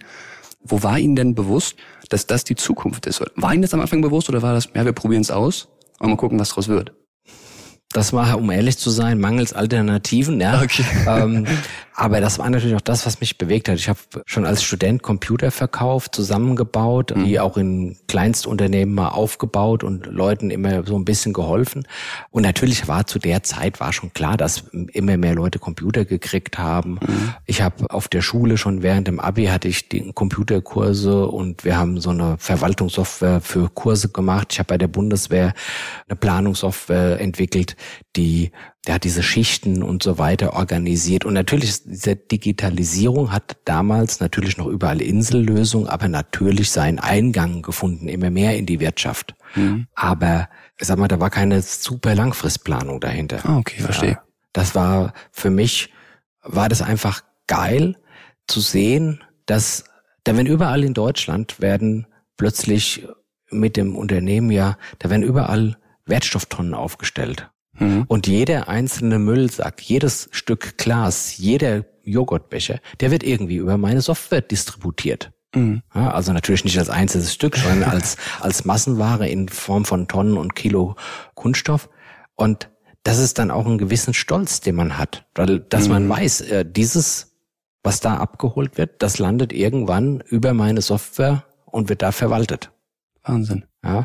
Wo 0.61 0.83
war 0.83 0.99
Ihnen 0.99 1.15
denn 1.15 1.35
bewusst, 1.35 1.75
dass 2.09 2.27
das 2.27 2.43
die 2.43 2.55
Zukunft 2.55 3.05
ist? 3.05 3.21
War 3.35 3.53
Ihnen 3.53 3.61
das 3.61 3.73
am 3.73 3.81
Anfang 3.81 4.01
bewusst 4.01 4.29
oder 4.29 4.41
war 4.41 4.53
das, 4.53 4.69
ja, 4.73 4.85
wir 4.85 4.93
probieren 4.93 5.21
es 5.21 5.31
aus 5.31 5.67
und 5.99 6.09
mal 6.09 6.17
gucken, 6.17 6.39
was 6.39 6.49
daraus 6.49 6.67
wird? 6.67 6.93
Das 7.91 8.13
war, 8.13 8.37
um 8.37 8.51
ehrlich 8.51 8.77
zu 8.77 8.91
sein, 8.91 9.19
mangels 9.19 9.53
Alternativen, 9.53 10.39
ja. 10.39 10.61
Okay. 10.61 10.85
Ähm, 11.07 11.47
aber 11.99 12.21
das 12.21 12.39
war 12.39 12.49
natürlich 12.49 12.77
auch 12.77 12.81
das, 12.81 13.05
was 13.05 13.19
mich 13.19 13.37
bewegt 13.37 13.67
hat. 13.67 13.75
Ich 13.75 13.89
habe 13.89 13.99
schon 14.25 14.45
als 14.45 14.63
Student 14.63 15.03
Computer 15.03 15.51
verkauft, 15.51 16.15
zusammengebaut, 16.15 17.13
mhm. 17.13 17.25
die 17.25 17.41
auch 17.41 17.57
in 17.57 17.97
Kleinstunternehmen 18.07 18.95
mal 18.95 19.09
aufgebaut 19.09 19.83
und 19.83 20.05
Leuten 20.05 20.49
immer 20.49 20.85
so 20.85 20.95
ein 20.97 21.03
bisschen 21.03 21.33
geholfen. 21.33 21.85
Und 22.31 22.43
natürlich 22.43 22.87
war 22.87 23.05
zu 23.05 23.19
der 23.19 23.43
Zeit 23.43 23.81
war 23.81 23.91
schon 23.91 24.13
klar, 24.13 24.37
dass 24.37 24.63
immer 24.71 25.17
mehr 25.17 25.35
Leute 25.35 25.59
Computer 25.59 26.05
gekriegt 26.05 26.57
haben. 26.57 26.99
Mhm. 27.05 27.33
Ich 27.45 27.61
habe 27.61 27.89
auf 27.89 28.07
der 28.07 28.21
Schule 28.21 28.57
schon 28.57 28.81
während 28.81 29.09
dem 29.09 29.19
Abi 29.19 29.47
hatte 29.47 29.67
ich 29.67 29.89
die 29.89 30.13
Computerkurse 30.13 31.27
und 31.27 31.65
wir 31.65 31.77
haben 31.77 31.99
so 31.99 32.11
eine 32.11 32.37
Verwaltungssoftware 32.37 33.41
für 33.41 33.69
Kurse 33.69 34.07
gemacht. 34.07 34.53
Ich 34.53 34.59
habe 34.59 34.67
bei 34.67 34.77
der 34.77 34.87
Bundeswehr 34.87 35.53
eine 36.07 36.15
Planungssoftware 36.15 37.19
entwickelt, 37.19 37.75
die 38.15 38.51
der 38.89 38.95
hat 38.95 39.03
diese 39.03 39.21
Schichten 39.21 39.83
und 39.83 40.01
so 40.01 40.17
weiter 40.17 40.53
organisiert. 40.53 41.23
Und 41.23 41.35
natürlich, 41.35 41.83
diese 41.83 42.15
Digitalisierung 42.15 43.31
hat 43.31 43.57
damals 43.63 44.19
natürlich 44.19 44.57
noch 44.57 44.65
überall 44.65 44.99
Insellösungen, 44.99 45.87
aber 45.87 46.07
natürlich 46.07 46.71
seinen 46.71 46.97
Eingang 46.97 47.61
gefunden, 47.61 48.07
immer 48.07 48.31
mehr 48.31 48.57
in 48.57 48.65
die 48.65 48.79
Wirtschaft. 48.79 49.35
Mhm. 49.53 49.85
Aber, 49.93 50.49
sag 50.79 50.97
mal, 50.97 51.07
da 51.07 51.19
war 51.19 51.29
keine 51.29 51.61
super 51.61 52.15
Langfristplanung 52.15 52.99
dahinter. 52.99 53.41
Ah, 53.43 53.57
okay, 53.57 53.79
verstehe. 53.79 54.13
Ja, 54.13 54.23
das 54.53 54.73
war 54.73 55.13
für 55.31 55.51
mich, 55.51 55.93
war 56.41 56.67
das 56.67 56.81
einfach 56.81 57.21
geil 57.45 57.95
zu 58.47 58.59
sehen, 58.59 59.23
dass, 59.45 59.83
da 60.23 60.35
werden 60.35 60.47
überall 60.47 60.83
in 60.83 60.95
Deutschland 60.95 61.61
werden 61.61 62.07
plötzlich 62.37 63.07
mit 63.51 63.77
dem 63.77 63.95
Unternehmen 63.95 64.49
ja, 64.49 64.79
da 64.97 65.11
werden 65.11 65.21
überall 65.21 65.77
Wertstofftonnen 66.07 66.73
aufgestellt. 66.73 67.51
Mhm. 67.79 68.05
Und 68.07 68.27
jeder 68.27 68.67
einzelne 68.67 69.19
Müllsack, 69.19 69.81
jedes 69.81 70.29
Stück 70.31 70.77
Glas, 70.77 71.37
jeder 71.37 71.85
Joghurtbecher, 72.03 72.79
der 72.99 73.11
wird 73.11 73.23
irgendwie 73.23 73.57
über 73.57 73.77
meine 73.77 74.01
Software 74.01 74.41
distributiert. 74.41 75.31
Mhm. 75.55 75.81
Ja, 75.93 76.11
also 76.11 76.33
natürlich 76.33 76.63
nicht 76.63 76.77
als 76.77 76.89
einzelnes 76.89 77.33
Stück, 77.33 77.57
sondern 77.57 77.89
als, 77.89 78.17
als 78.39 78.65
Massenware 78.65 79.27
in 79.27 79.49
Form 79.49 79.85
von 79.85 80.07
Tonnen 80.07 80.37
und 80.37 80.55
Kilo 80.55 80.95
Kunststoff. 81.35 81.89
Und 82.35 82.69
das 83.03 83.17
ist 83.17 83.39
dann 83.39 83.51
auch 83.51 83.65
ein 83.65 83.77
gewissen 83.77 84.13
Stolz, 84.13 84.61
den 84.61 84.75
man 84.75 84.97
hat, 84.97 85.25
weil, 85.35 85.59
dass 85.59 85.85
mhm. 85.85 85.93
man 85.93 86.09
weiß, 86.09 86.41
äh, 86.41 86.65
dieses, 86.65 87.35
was 87.83 88.01
da 88.01 88.17
abgeholt 88.17 88.77
wird, 88.77 89.01
das 89.01 89.19
landet 89.19 89.53
irgendwann 89.53 90.21
über 90.21 90.53
meine 90.53 90.81
Software 90.81 91.45
und 91.65 91.89
wird 91.89 92.01
da 92.01 92.11
verwaltet. 92.11 92.71
Wahnsinn. 93.23 93.65
Ja, 93.83 94.03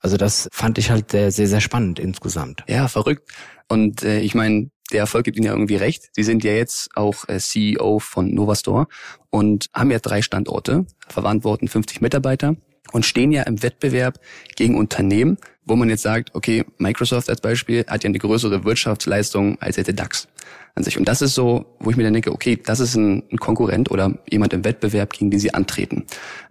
also 0.00 0.16
das 0.16 0.48
fand 0.52 0.78
ich 0.78 0.90
halt 0.90 1.10
sehr, 1.10 1.30
sehr, 1.32 1.48
sehr 1.48 1.60
spannend 1.60 1.98
insgesamt. 1.98 2.64
Ja, 2.68 2.88
verrückt. 2.88 3.30
Und 3.68 4.02
äh, 4.02 4.20
ich 4.20 4.34
meine, 4.34 4.70
der 4.92 5.00
Erfolg 5.00 5.24
gibt 5.24 5.36
Ihnen 5.36 5.46
ja 5.46 5.52
irgendwie 5.52 5.76
recht. 5.76 6.08
Sie 6.12 6.22
sind 6.22 6.44
ja 6.44 6.52
jetzt 6.52 6.88
auch 6.94 7.28
äh, 7.28 7.38
CEO 7.38 7.98
von 7.98 8.32
Novastore 8.32 8.86
und 9.30 9.66
haben 9.74 9.90
ja 9.90 9.98
drei 9.98 10.22
Standorte, 10.22 10.86
verantworten 11.08 11.68
50 11.68 12.00
Mitarbeiter 12.00 12.56
und 12.92 13.04
stehen 13.04 13.32
ja 13.32 13.42
im 13.42 13.62
Wettbewerb 13.62 14.18
gegen 14.56 14.76
Unternehmen, 14.76 15.36
wo 15.64 15.76
man 15.76 15.90
jetzt 15.90 16.02
sagt, 16.02 16.34
okay, 16.34 16.64
Microsoft 16.78 17.28
als 17.28 17.40
Beispiel 17.40 17.84
hat 17.86 18.04
ja 18.04 18.08
eine 18.08 18.18
größere 18.18 18.64
Wirtschaftsleistung 18.64 19.60
als 19.60 19.76
jetzt 19.76 19.88
der 19.88 19.94
DAX 19.94 20.28
an 20.74 20.84
sich. 20.84 20.96
Und 20.96 21.06
das 21.06 21.20
ist 21.20 21.34
so, 21.34 21.66
wo 21.80 21.90
ich 21.90 21.96
mir 21.96 22.04
dann 22.04 22.14
denke, 22.14 22.32
okay, 22.32 22.56
das 22.56 22.80
ist 22.80 22.94
ein, 22.94 23.24
ein 23.30 23.38
Konkurrent 23.38 23.90
oder 23.90 24.18
jemand 24.30 24.54
im 24.54 24.64
Wettbewerb, 24.64 25.12
gegen 25.12 25.30
den 25.30 25.40
Sie 25.40 25.52
antreten. 25.52 26.06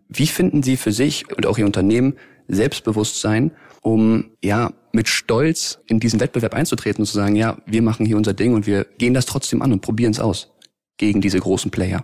Wie 0.09 0.27
finden 0.27 0.61
Sie 0.61 0.77
für 0.77 0.91
sich 0.91 1.35
und 1.35 1.47
auch 1.47 1.57
Ihr 1.57 1.65
Unternehmen 1.65 2.17
Selbstbewusstsein, 2.47 3.51
um 3.81 4.31
ja 4.43 4.71
mit 4.91 5.07
Stolz 5.07 5.79
in 5.87 5.99
diesen 5.99 6.19
Wettbewerb 6.19 6.53
einzutreten 6.53 7.01
und 7.01 7.05
zu 7.05 7.13
sagen, 7.13 7.35
ja, 7.35 7.57
wir 7.65 7.81
machen 7.81 8.05
hier 8.05 8.17
unser 8.17 8.33
Ding 8.33 8.53
und 8.53 8.65
wir 8.67 8.85
gehen 8.97 9.13
das 9.13 9.25
trotzdem 9.25 9.61
an 9.61 9.71
und 9.71 9.81
probieren 9.81 10.11
es 10.11 10.19
aus 10.19 10.51
gegen 10.97 11.21
diese 11.21 11.39
großen 11.39 11.71
Player. 11.71 12.03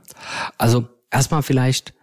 Also 0.58 0.88
erstmal 1.12 1.44
vielleicht 1.44 1.94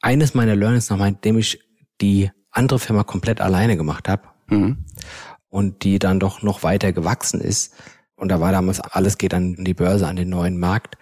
eines 0.00 0.34
meiner 0.34 0.56
Learnings, 0.56 0.90
nachdem 0.90 1.38
ich 1.38 1.60
die 2.00 2.30
andere 2.50 2.78
Firma 2.78 3.02
komplett 3.02 3.40
alleine 3.40 3.76
gemacht 3.76 4.08
habe 4.08 4.22
mhm. 4.48 4.84
und 5.48 5.84
die 5.84 5.98
dann 5.98 6.20
doch 6.20 6.42
noch 6.42 6.62
weiter 6.62 6.92
gewachsen 6.92 7.40
ist. 7.40 7.74
Und 8.14 8.28
da 8.28 8.40
war 8.40 8.52
damals, 8.52 8.80
alles 8.80 9.18
geht 9.18 9.34
an 9.34 9.56
die 9.58 9.74
Börse, 9.74 10.06
an 10.06 10.16
den 10.16 10.30
neuen 10.30 10.58
Markt. 10.58 10.96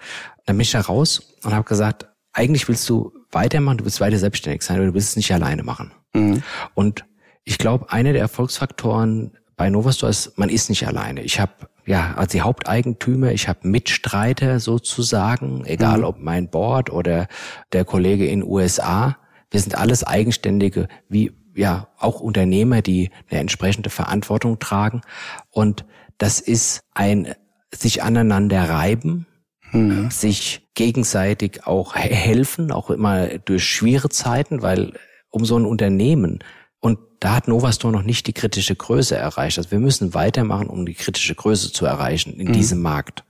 Dann 0.46 0.56
bin 0.56 0.62
ich 0.62 0.72
da 0.72 0.80
raus 0.80 1.34
und 1.44 1.54
habe 1.54 1.64
gesagt, 1.64 2.08
eigentlich 2.34 2.68
willst 2.68 2.88
du 2.88 3.12
weitermachen, 3.30 3.78
du 3.78 3.84
willst 3.84 4.00
weiter 4.00 4.18
selbstständig 4.18 4.62
sein, 4.62 4.76
aber 4.76 4.86
du 4.86 4.94
willst 4.94 5.10
es 5.10 5.16
nicht 5.16 5.32
alleine 5.32 5.62
machen. 5.62 5.92
Mhm. 6.12 6.42
Und 6.74 7.04
ich 7.44 7.58
glaube, 7.58 7.90
einer 7.90 8.12
der 8.12 8.22
Erfolgsfaktoren 8.22 9.32
bei 9.56 9.70
Novastor 9.70 10.08
ist, 10.08 10.36
man 10.36 10.48
ist 10.48 10.68
nicht 10.68 10.86
alleine. 10.86 11.22
Ich 11.22 11.40
habe 11.40 11.52
ja 11.86 12.14
als 12.14 12.32
die 12.32 12.42
Haupteigentümer, 12.42 13.32
ich 13.32 13.48
habe 13.48 13.68
Mitstreiter 13.68 14.58
sozusagen, 14.58 15.64
egal 15.64 15.98
mhm. 15.98 16.04
ob 16.04 16.18
mein 16.18 16.48
Board 16.48 16.90
oder 16.90 17.28
der 17.72 17.84
Kollege 17.84 18.26
in 18.26 18.42
USA. 18.42 19.16
Wir 19.50 19.60
sind 19.60 19.76
alles 19.76 20.02
Eigenständige, 20.02 20.88
wie 21.08 21.32
ja 21.54 21.88
auch 21.98 22.20
Unternehmer, 22.20 22.82
die 22.82 23.10
eine 23.30 23.40
entsprechende 23.40 23.90
Verantwortung 23.90 24.58
tragen. 24.58 25.02
Und 25.50 25.84
das 26.18 26.40
ist 26.40 26.80
ein 26.94 27.34
sich 27.72 28.02
aneinander 28.02 28.68
reiben, 28.68 29.26
mhm. 29.74 30.10
sich 30.10 30.66
gegenseitig 30.74 31.66
auch 31.66 31.94
helfen, 31.94 32.72
auch 32.72 32.90
immer 32.90 33.26
durch 33.38 33.64
schwere 33.64 34.08
Zeiten, 34.08 34.62
weil 34.62 34.92
um 35.30 35.44
so 35.44 35.58
ein 35.58 35.66
Unternehmen 35.66 36.40
und 36.84 36.98
da 37.18 37.36
hat 37.36 37.48
Novastor 37.48 37.90
noch 37.90 38.02
nicht 38.02 38.26
die 38.26 38.34
kritische 38.34 38.76
Größe 38.76 39.16
erreicht. 39.16 39.56
Also 39.56 39.70
wir 39.70 39.78
müssen 39.78 40.12
weitermachen, 40.12 40.66
um 40.66 40.84
die 40.84 40.92
kritische 40.92 41.34
Größe 41.34 41.72
zu 41.72 41.86
erreichen 41.86 42.34
in 42.34 42.48
mhm. 42.48 42.52
diesem 42.52 42.82
Markt. 42.82 43.24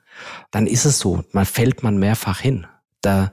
Dann 0.51 0.67
ist 0.67 0.85
es 0.85 0.99
so, 0.99 1.23
man 1.31 1.45
fällt 1.45 1.85
man 1.85 1.99
mehrfach 1.99 2.41
hin. 2.41 2.67
Da 3.01 3.33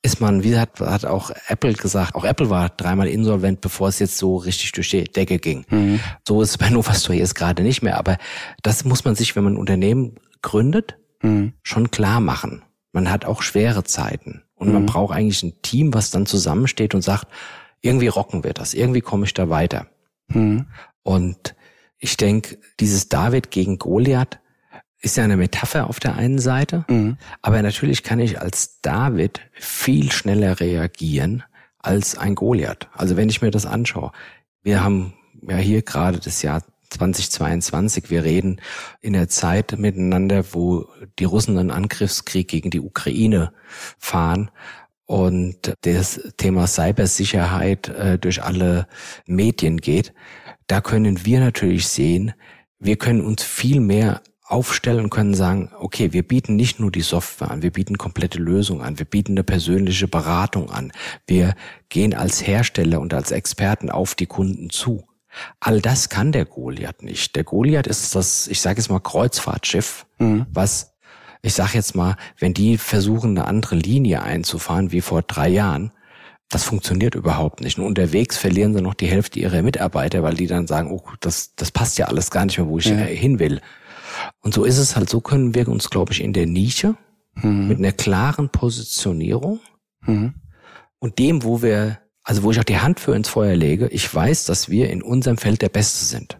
ist 0.00 0.22
man, 0.22 0.42
wie 0.42 0.56
hat, 0.56 0.80
hat 0.80 1.04
auch 1.04 1.30
Apple 1.48 1.74
gesagt, 1.74 2.14
auch 2.14 2.24
Apple 2.24 2.48
war 2.48 2.70
dreimal 2.70 3.08
insolvent, 3.08 3.60
bevor 3.60 3.88
es 3.88 3.98
jetzt 3.98 4.16
so 4.16 4.36
richtig 4.36 4.72
durch 4.72 4.88
die 4.88 5.04
Decke 5.04 5.38
ging. 5.38 5.66
Mhm. 5.68 6.00
So 6.26 6.40
ist 6.40 6.50
es 6.50 6.58
bei 6.58 6.70
Novastor 6.70 7.14
jetzt 7.14 7.34
gerade 7.34 7.62
nicht 7.62 7.82
mehr. 7.82 7.98
Aber 7.98 8.16
das 8.62 8.84
muss 8.84 9.04
man 9.04 9.16
sich, 9.16 9.36
wenn 9.36 9.44
man 9.44 9.52
ein 9.54 9.58
Unternehmen 9.58 10.14
gründet, 10.40 10.96
mhm. 11.22 11.52
schon 11.62 11.90
klar 11.90 12.20
machen. 12.20 12.62
Man 12.92 13.10
hat 13.10 13.24
auch 13.24 13.42
schwere 13.42 13.84
Zeiten. 13.84 14.42
Und 14.54 14.68
mhm. 14.68 14.74
man 14.74 14.86
braucht 14.86 15.14
eigentlich 15.14 15.42
ein 15.42 15.62
Team, 15.62 15.94
was 15.94 16.10
dann 16.10 16.26
zusammensteht 16.26 16.94
und 16.94 17.02
sagt, 17.02 17.28
irgendwie 17.80 18.08
rocken 18.08 18.44
wir 18.44 18.52
das, 18.52 18.74
irgendwie 18.74 19.00
komme 19.00 19.24
ich 19.24 19.34
da 19.34 19.48
weiter. 19.48 19.86
Mhm. 20.28 20.66
Und 21.02 21.54
ich 21.98 22.16
denke, 22.16 22.58
dieses 22.80 23.08
David 23.08 23.50
gegen 23.50 23.78
Goliath 23.78 24.40
ist 25.00 25.16
ja 25.16 25.24
eine 25.24 25.36
Metapher 25.36 25.88
auf 25.88 26.00
der 26.00 26.16
einen 26.16 26.40
Seite, 26.40 26.84
mhm. 26.88 27.18
aber 27.40 27.62
natürlich 27.62 28.02
kann 28.02 28.18
ich 28.18 28.40
als 28.40 28.80
David 28.80 29.40
viel 29.52 30.10
schneller 30.10 30.58
reagieren 30.58 31.44
als 31.78 32.18
ein 32.18 32.34
Goliath. 32.34 32.88
Also 32.92 33.16
wenn 33.16 33.28
ich 33.28 33.40
mir 33.40 33.52
das 33.52 33.64
anschaue, 33.64 34.10
wir 34.62 34.82
haben 34.82 35.14
ja 35.48 35.56
hier 35.56 35.82
gerade 35.82 36.18
das 36.18 36.42
Jahr 36.42 36.62
2022. 36.90 38.10
Wir 38.10 38.24
reden 38.24 38.60
in 39.00 39.12
der 39.12 39.28
Zeit 39.28 39.78
miteinander, 39.78 40.44
wo 40.52 40.86
die 41.18 41.24
Russen 41.24 41.58
einen 41.58 41.70
Angriffskrieg 41.70 42.48
gegen 42.48 42.70
die 42.70 42.80
Ukraine 42.80 43.52
fahren 43.98 44.50
und 45.06 45.72
das 45.80 46.20
Thema 46.36 46.66
Cybersicherheit 46.66 47.88
äh, 47.88 48.18
durch 48.18 48.42
alle 48.42 48.86
Medien 49.26 49.78
geht. 49.78 50.12
Da 50.66 50.80
können 50.80 51.24
wir 51.24 51.40
natürlich 51.40 51.88
sehen, 51.88 52.34
wir 52.78 52.96
können 52.96 53.22
uns 53.22 53.42
viel 53.42 53.80
mehr 53.80 54.22
aufstellen 54.48 55.10
können 55.10 55.34
sagen, 55.34 55.70
okay, 55.78 56.12
wir 56.12 56.26
bieten 56.26 56.56
nicht 56.56 56.80
nur 56.80 56.90
die 56.90 57.02
Software 57.02 57.50
an, 57.50 57.62
wir 57.62 57.70
bieten 57.70 57.98
komplette 57.98 58.38
Lösungen 58.38 58.82
an, 58.82 58.98
wir 58.98 59.06
bieten 59.06 59.32
eine 59.32 59.44
persönliche 59.44 60.08
Beratung 60.08 60.70
an, 60.70 60.92
wir 61.26 61.54
gehen 61.90 62.14
als 62.14 62.46
Hersteller 62.46 63.00
und 63.00 63.12
als 63.12 63.30
Experten 63.30 63.90
auf 63.90 64.14
die 64.14 64.26
Kunden 64.26 64.70
zu. 64.70 65.07
All 65.60 65.80
das 65.80 66.08
kann 66.08 66.32
der 66.32 66.44
Goliath 66.44 67.02
nicht. 67.02 67.36
Der 67.36 67.44
Goliath 67.44 67.86
ist 67.86 68.14
das, 68.14 68.48
ich 68.48 68.60
sage 68.60 68.78
jetzt 68.78 68.88
mal, 68.88 69.00
Kreuzfahrtschiff, 69.00 70.06
mhm. 70.18 70.46
was, 70.52 70.94
ich 71.42 71.54
sage 71.54 71.72
jetzt 71.74 71.94
mal, 71.94 72.16
wenn 72.38 72.54
die 72.54 72.78
versuchen, 72.78 73.30
eine 73.30 73.46
andere 73.46 73.76
Linie 73.76 74.22
einzufahren 74.22 74.92
wie 74.92 75.00
vor 75.00 75.22
drei 75.22 75.48
Jahren, 75.48 75.92
das 76.50 76.64
funktioniert 76.64 77.14
überhaupt 77.14 77.60
nicht. 77.60 77.78
Und 77.78 77.84
unterwegs 77.84 78.38
verlieren 78.38 78.74
sie 78.74 78.80
noch 78.80 78.94
die 78.94 79.08
Hälfte 79.08 79.38
ihrer 79.38 79.62
Mitarbeiter, 79.62 80.22
weil 80.22 80.34
die 80.34 80.46
dann 80.46 80.66
sagen, 80.66 80.90
oh, 80.90 81.02
das, 81.20 81.54
das 81.56 81.70
passt 81.70 81.98
ja 81.98 82.06
alles 82.06 82.30
gar 82.30 82.44
nicht 82.46 82.58
mehr, 82.58 82.68
wo 82.68 82.78
ich 82.78 82.86
ja. 82.86 82.96
hin 82.96 83.38
will. 83.38 83.60
Und 84.40 84.54
so 84.54 84.64
ist 84.64 84.78
es 84.78 84.96
halt, 84.96 85.10
so 85.10 85.20
können 85.20 85.54
wir 85.54 85.68
uns, 85.68 85.90
glaube 85.90 86.12
ich, 86.12 86.22
in 86.22 86.32
der 86.32 86.46
Nische 86.46 86.96
mhm. 87.34 87.68
mit 87.68 87.78
einer 87.78 87.92
klaren 87.92 88.48
Positionierung 88.48 89.60
mhm. 90.00 90.34
und 90.98 91.18
dem, 91.18 91.42
wo 91.42 91.62
wir 91.62 91.98
also 92.28 92.42
wo 92.42 92.50
ich 92.50 92.60
auch 92.60 92.64
die 92.64 92.78
Hand 92.78 93.00
für 93.00 93.16
ins 93.16 93.30
Feuer 93.30 93.56
lege, 93.56 93.88
ich 93.88 94.14
weiß, 94.14 94.44
dass 94.44 94.68
wir 94.68 94.90
in 94.90 95.02
unserem 95.02 95.38
Feld 95.38 95.62
der 95.62 95.70
Beste 95.70 96.04
sind. 96.04 96.38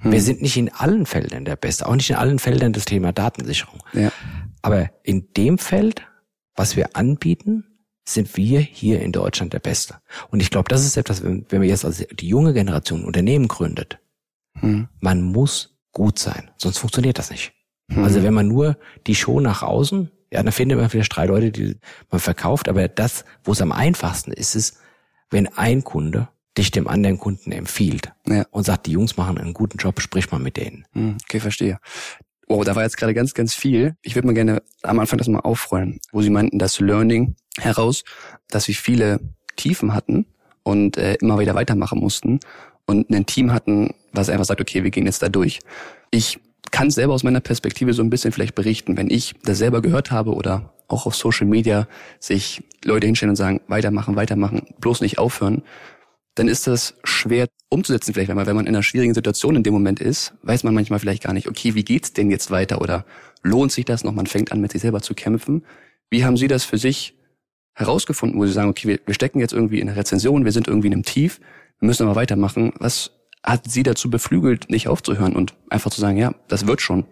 Hm. 0.00 0.12
Wir 0.12 0.20
sind 0.20 0.42
nicht 0.42 0.58
in 0.58 0.70
allen 0.70 1.06
Feldern 1.06 1.46
der 1.46 1.56
Beste, 1.56 1.88
auch 1.88 1.94
nicht 1.94 2.10
in 2.10 2.16
allen 2.16 2.38
Feldern 2.38 2.74
des 2.74 2.84
Thema 2.84 3.12
Datensicherung. 3.12 3.82
Ja. 3.94 4.12
Aber 4.60 4.90
in 5.02 5.32
dem 5.38 5.56
Feld, 5.56 6.02
was 6.56 6.76
wir 6.76 6.94
anbieten, 6.94 7.64
sind 8.06 8.36
wir 8.36 8.60
hier 8.60 9.00
in 9.00 9.12
Deutschland 9.12 9.54
der 9.54 9.60
Beste. 9.60 10.02
Und 10.30 10.40
ich 10.40 10.50
glaube, 10.50 10.68
das 10.68 10.84
ist 10.84 10.98
etwas, 10.98 11.22
wenn, 11.22 11.46
wenn 11.48 11.62
wir 11.62 11.70
jetzt 11.70 11.86
als 11.86 12.06
die 12.12 12.28
junge 12.28 12.52
Generation 12.52 13.06
Unternehmen 13.06 13.48
gründet, 13.48 13.98
hm. 14.58 14.88
man 15.00 15.22
muss 15.22 15.78
gut 15.92 16.18
sein, 16.18 16.50
sonst 16.58 16.76
funktioniert 16.76 17.18
das 17.18 17.30
nicht. 17.30 17.54
Hm. 17.90 18.04
Also 18.04 18.22
wenn 18.22 18.34
man 18.34 18.46
nur 18.46 18.76
die 19.06 19.14
Show 19.14 19.40
nach 19.40 19.62
außen, 19.62 20.10
ja, 20.30 20.42
dann 20.42 20.52
findet 20.52 20.78
man 20.78 20.90
vielleicht 20.90 21.16
drei 21.16 21.24
Leute, 21.24 21.50
die 21.50 21.76
man 22.10 22.20
verkauft, 22.20 22.68
aber 22.68 22.88
das, 22.88 23.24
wo 23.42 23.52
es 23.52 23.62
am 23.62 23.72
einfachsten 23.72 24.32
ist, 24.32 24.54
ist, 24.54 24.76
wenn 25.30 25.46
ein 25.48 25.84
Kunde 25.84 26.28
dich 26.58 26.70
dem 26.70 26.88
anderen 26.88 27.18
Kunden 27.18 27.52
empfiehlt 27.52 28.12
ja. 28.26 28.44
und 28.50 28.64
sagt, 28.64 28.86
die 28.86 28.92
Jungs 28.92 29.16
machen 29.16 29.38
einen 29.38 29.54
guten 29.54 29.78
Job, 29.78 30.00
sprich 30.00 30.30
mal 30.30 30.40
mit 30.40 30.56
denen. 30.56 30.84
Hm, 30.92 31.16
okay, 31.24 31.40
verstehe. 31.40 31.78
Oh, 32.48 32.64
da 32.64 32.74
war 32.74 32.82
jetzt 32.82 32.96
gerade 32.96 33.14
ganz, 33.14 33.32
ganz 33.34 33.54
viel. 33.54 33.96
Ich 34.02 34.16
würde 34.16 34.26
mal 34.26 34.34
gerne 34.34 34.62
am 34.82 34.98
Anfang 34.98 35.18
das 35.18 35.28
mal 35.28 35.38
aufrollen, 35.40 36.00
wo 36.10 36.20
Sie 36.20 36.30
meinten, 36.30 36.58
das 36.58 36.80
Learning 36.80 37.36
heraus, 37.56 38.02
dass 38.48 38.64
Sie 38.64 38.74
viele 38.74 39.20
Tiefen 39.54 39.94
hatten 39.94 40.26
und 40.64 40.96
äh, 40.96 41.14
immer 41.20 41.38
wieder 41.38 41.54
weitermachen 41.54 42.00
mussten 42.00 42.40
und 42.86 43.08
ein 43.10 43.26
Team 43.26 43.52
hatten, 43.52 43.94
was 44.12 44.28
einfach 44.28 44.44
sagt, 44.44 44.60
okay, 44.60 44.82
wir 44.82 44.90
gehen 44.90 45.06
jetzt 45.06 45.22
da 45.22 45.28
durch. 45.28 45.60
Ich 46.10 46.40
kann 46.70 46.90
selber 46.90 47.14
aus 47.14 47.22
meiner 47.22 47.40
Perspektive 47.40 47.92
so 47.92 48.02
ein 48.02 48.10
bisschen 48.10 48.32
vielleicht 48.32 48.54
berichten, 48.54 48.96
wenn 48.96 49.10
ich 49.10 49.34
das 49.44 49.58
selber 49.58 49.82
gehört 49.82 50.10
habe 50.10 50.34
oder 50.34 50.72
auch 50.88 51.06
auf 51.06 51.14
Social 51.14 51.46
Media 51.46 51.86
sich 52.18 52.62
Leute 52.84 53.06
hinstellen 53.06 53.30
und 53.30 53.36
sagen, 53.36 53.60
weitermachen, 53.68 54.16
weitermachen, 54.16 54.66
bloß 54.80 55.00
nicht 55.00 55.18
aufhören, 55.18 55.62
dann 56.34 56.48
ist 56.48 56.66
das 56.66 56.94
schwer 57.04 57.48
umzusetzen 57.68 58.14
vielleicht, 58.14 58.34
weil 58.34 58.46
wenn 58.46 58.56
man 58.56 58.66
in 58.66 58.74
einer 58.74 58.82
schwierigen 58.82 59.14
Situation 59.14 59.56
in 59.56 59.62
dem 59.62 59.72
Moment 59.72 60.00
ist, 60.00 60.34
weiß 60.42 60.64
man 60.64 60.74
manchmal 60.74 60.98
vielleicht 60.98 61.22
gar 61.22 61.32
nicht, 61.32 61.48
okay, 61.48 61.74
wie 61.74 61.84
geht's 61.84 62.12
denn 62.12 62.30
jetzt 62.30 62.50
weiter 62.50 62.80
oder 62.80 63.04
lohnt 63.42 63.72
sich 63.72 63.84
das 63.84 64.04
noch? 64.04 64.12
Man 64.12 64.26
fängt 64.26 64.52
an, 64.52 64.60
mit 64.60 64.72
sich 64.72 64.82
selber 64.82 65.00
zu 65.02 65.14
kämpfen. 65.14 65.64
Wie 66.08 66.24
haben 66.24 66.36
Sie 66.36 66.48
das 66.48 66.64
für 66.64 66.78
sich 66.78 67.14
herausgefunden, 67.74 68.38
wo 68.38 68.46
Sie 68.46 68.52
sagen, 68.52 68.70
okay, 68.70 68.88
wir, 68.88 69.00
wir 69.06 69.14
stecken 69.14 69.40
jetzt 69.40 69.52
irgendwie 69.52 69.80
in 69.80 69.88
einer 69.88 69.98
Rezension, 69.98 70.44
wir 70.44 70.52
sind 70.52 70.68
irgendwie 70.68 70.88
in 70.88 70.94
einem 70.94 71.04
Tief, 71.04 71.40
wir 71.78 71.86
müssen 71.86 72.04
aber 72.04 72.16
weitermachen. 72.16 72.72
Was 72.78 73.12
hat 73.42 73.70
Sie 73.70 73.82
dazu 73.82 74.10
beflügelt, 74.10 74.70
nicht 74.70 74.88
aufzuhören 74.88 75.34
und 75.34 75.54
einfach 75.70 75.90
zu 75.90 76.00
sagen, 76.00 76.16
ja, 76.16 76.34
das 76.48 76.66
wird 76.66 76.80
schon, 76.80 77.06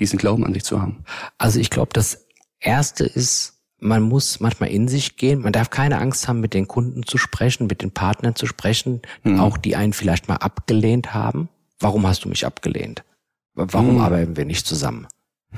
diesen 0.00 0.18
Glauben 0.18 0.44
an 0.44 0.54
sich 0.54 0.64
zu 0.64 0.80
haben? 0.80 1.04
Also 1.38 1.60
ich 1.60 1.70
glaube, 1.70 1.90
das 1.92 2.26
Erste 2.60 3.04
ist, 3.04 3.60
man 3.78 4.02
muss 4.02 4.38
manchmal 4.38 4.70
in 4.70 4.86
sich 4.86 5.16
gehen. 5.16 5.40
Man 5.40 5.52
darf 5.52 5.70
keine 5.70 5.98
Angst 5.98 6.28
haben, 6.28 6.40
mit 6.40 6.54
den 6.54 6.68
Kunden 6.68 7.02
zu 7.02 7.18
sprechen, 7.18 7.66
mit 7.66 7.82
den 7.82 7.90
Partnern 7.90 8.36
zu 8.36 8.46
sprechen, 8.46 9.02
mhm. 9.24 9.40
auch 9.40 9.56
die 9.58 9.74
einen 9.74 9.92
vielleicht 9.92 10.28
mal 10.28 10.36
abgelehnt 10.36 11.14
haben. 11.14 11.48
Warum 11.80 12.06
hast 12.06 12.24
du 12.24 12.28
mich 12.28 12.46
abgelehnt? 12.46 13.02
Warum 13.54 13.94
mhm. 13.96 14.00
arbeiten 14.00 14.36
wir 14.36 14.44
nicht 14.44 14.66
zusammen? 14.66 15.08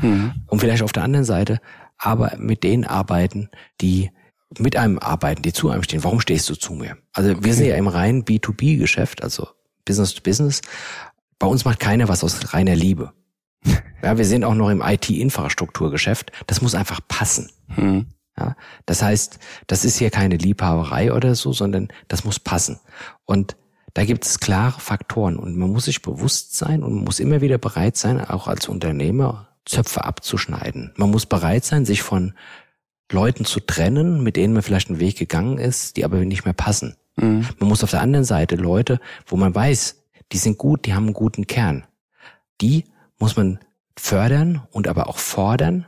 Mhm. 0.00 0.32
Und 0.46 0.58
vielleicht 0.60 0.82
auf 0.82 0.92
der 0.92 1.04
anderen 1.04 1.26
Seite 1.26 1.60
aber 1.98 2.36
mit 2.38 2.64
denen 2.64 2.84
arbeiten, 2.84 3.50
die 3.80 4.10
mit 4.58 4.76
einem 4.76 4.98
arbeiten, 4.98 5.42
die 5.42 5.52
zu 5.52 5.70
einem 5.70 5.82
stehen. 5.82 6.04
Warum 6.04 6.20
stehst 6.20 6.48
du 6.48 6.54
zu 6.54 6.74
mir? 6.74 6.96
Also 7.12 7.30
okay. 7.30 7.44
wir 7.44 7.54
sind 7.54 7.66
ja 7.66 7.76
im 7.76 7.88
reinen 7.88 8.24
B2B-Geschäft, 8.24 9.22
also 9.22 9.48
Business 9.84 10.14
to 10.14 10.22
Business. 10.22 10.60
Bei 11.38 11.46
uns 11.46 11.64
macht 11.64 11.80
keiner 11.80 12.08
was 12.08 12.24
aus 12.24 12.54
reiner 12.54 12.74
Liebe. 12.74 13.12
Ja, 14.02 14.18
wir 14.18 14.26
sind 14.26 14.44
auch 14.44 14.54
noch 14.54 14.68
im 14.68 14.82
IT-Infrastrukturgeschäft. 14.82 16.30
Das 16.46 16.60
muss 16.60 16.74
einfach 16.74 17.00
passen. 17.08 17.50
Hm. 17.68 18.06
Ja, 18.38 18.56
das 18.84 19.02
heißt, 19.02 19.38
das 19.66 19.84
ist 19.84 19.96
hier 19.96 20.10
keine 20.10 20.36
Liebhaberei 20.36 21.12
oder 21.12 21.34
so, 21.34 21.52
sondern 21.52 21.88
das 22.08 22.24
muss 22.24 22.40
passen. 22.40 22.80
Und 23.24 23.56
da 23.94 24.04
gibt 24.04 24.24
es 24.24 24.40
klare 24.40 24.80
Faktoren 24.80 25.36
und 25.36 25.56
man 25.56 25.70
muss 25.70 25.84
sich 25.84 26.02
bewusst 26.02 26.56
sein 26.56 26.82
und 26.82 27.04
muss 27.04 27.20
immer 27.20 27.40
wieder 27.40 27.58
bereit 27.58 27.96
sein, 27.96 28.20
auch 28.20 28.48
als 28.48 28.68
Unternehmer 28.68 29.48
Zöpfe 29.64 30.04
abzuschneiden. 30.04 30.92
Man 30.96 31.10
muss 31.10 31.26
bereit 31.26 31.64
sein, 31.64 31.84
sich 31.84 32.02
von 32.02 32.34
Leuten 33.10 33.44
zu 33.44 33.60
trennen, 33.60 34.22
mit 34.22 34.36
denen 34.36 34.52
man 34.52 34.62
vielleicht 34.62 34.90
einen 34.90 35.00
Weg 35.00 35.16
gegangen 35.16 35.58
ist, 35.58 35.96
die 35.96 36.04
aber 36.04 36.18
nicht 36.18 36.44
mehr 36.44 36.54
passen. 36.54 36.96
Mhm. 37.16 37.46
Man 37.58 37.68
muss 37.68 37.84
auf 37.84 37.90
der 37.90 38.00
anderen 38.00 38.24
Seite 38.24 38.56
Leute, 38.56 39.00
wo 39.26 39.36
man 39.36 39.54
weiß, 39.54 40.02
die 40.32 40.38
sind 40.38 40.58
gut, 40.58 40.86
die 40.86 40.94
haben 40.94 41.04
einen 41.04 41.14
guten 41.14 41.46
Kern. 41.46 41.84
Die 42.60 42.84
muss 43.18 43.36
man 43.36 43.58
fördern 43.96 44.62
und 44.70 44.88
aber 44.88 45.08
auch 45.08 45.18
fordern 45.18 45.86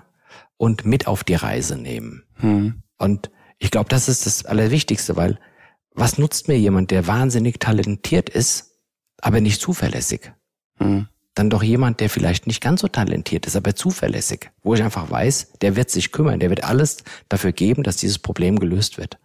und 0.56 0.84
mit 0.84 1.06
auf 1.06 1.24
die 1.24 1.34
Reise 1.34 1.76
nehmen. 1.76 2.24
Hm. 2.34 2.82
Und 2.98 3.30
ich 3.58 3.70
glaube, 3.70 3.88
das 3.88 4.08
ist 4.08 4.26
das 4.26 4.44
Allerwichtigste, 4.44 5.16
weil 5.16 5.38
was 5.94 6.18
nutzt 6.18 6.48
mir 6.48 6.58
jemand, 6.58 6.90
der 6.90 7.06
wahnsinnig 7.06 7.58
talentiert 7.58 8.28
ist, 8.28 8.78
aber 9.20 9.40
nicht 9.40 9.60
zuverlässig? 9.60 10.32
Hm. 10.76 11.08
Dann 11.34 11.50
doch 11.50 11.62
jemand, 11.62 12.00
der 12.00 12.08
vielleicht 12.08 12.46
nicht 12.46 12.62
ganz 12.62 12.80
so 12.80 12.88
talentiert 12.88 13.46
ist, 13.46 13.56
aber 13.56 13.74
zuverlässig, 13.74 14.50
wo 14.62 14.74
ich 14.74 14.82
einfach 14.82 15.10
weiß, 15.10 15.52
der 15.60 15.76
wird 15.76 15.90
sich 15.90 16.12
kümmern, 16.12 16.40
der 16.40 16.50
wird 16.50 16.64
alles 16.64 17.04
dafür 17.28 17.52
geben, 17.52 17.82
dass 17.82 17.96
dieses 17.96 18.18
Problem 18.18 18.58
gelöst 18.58 18.96
wird. 18.96 19.18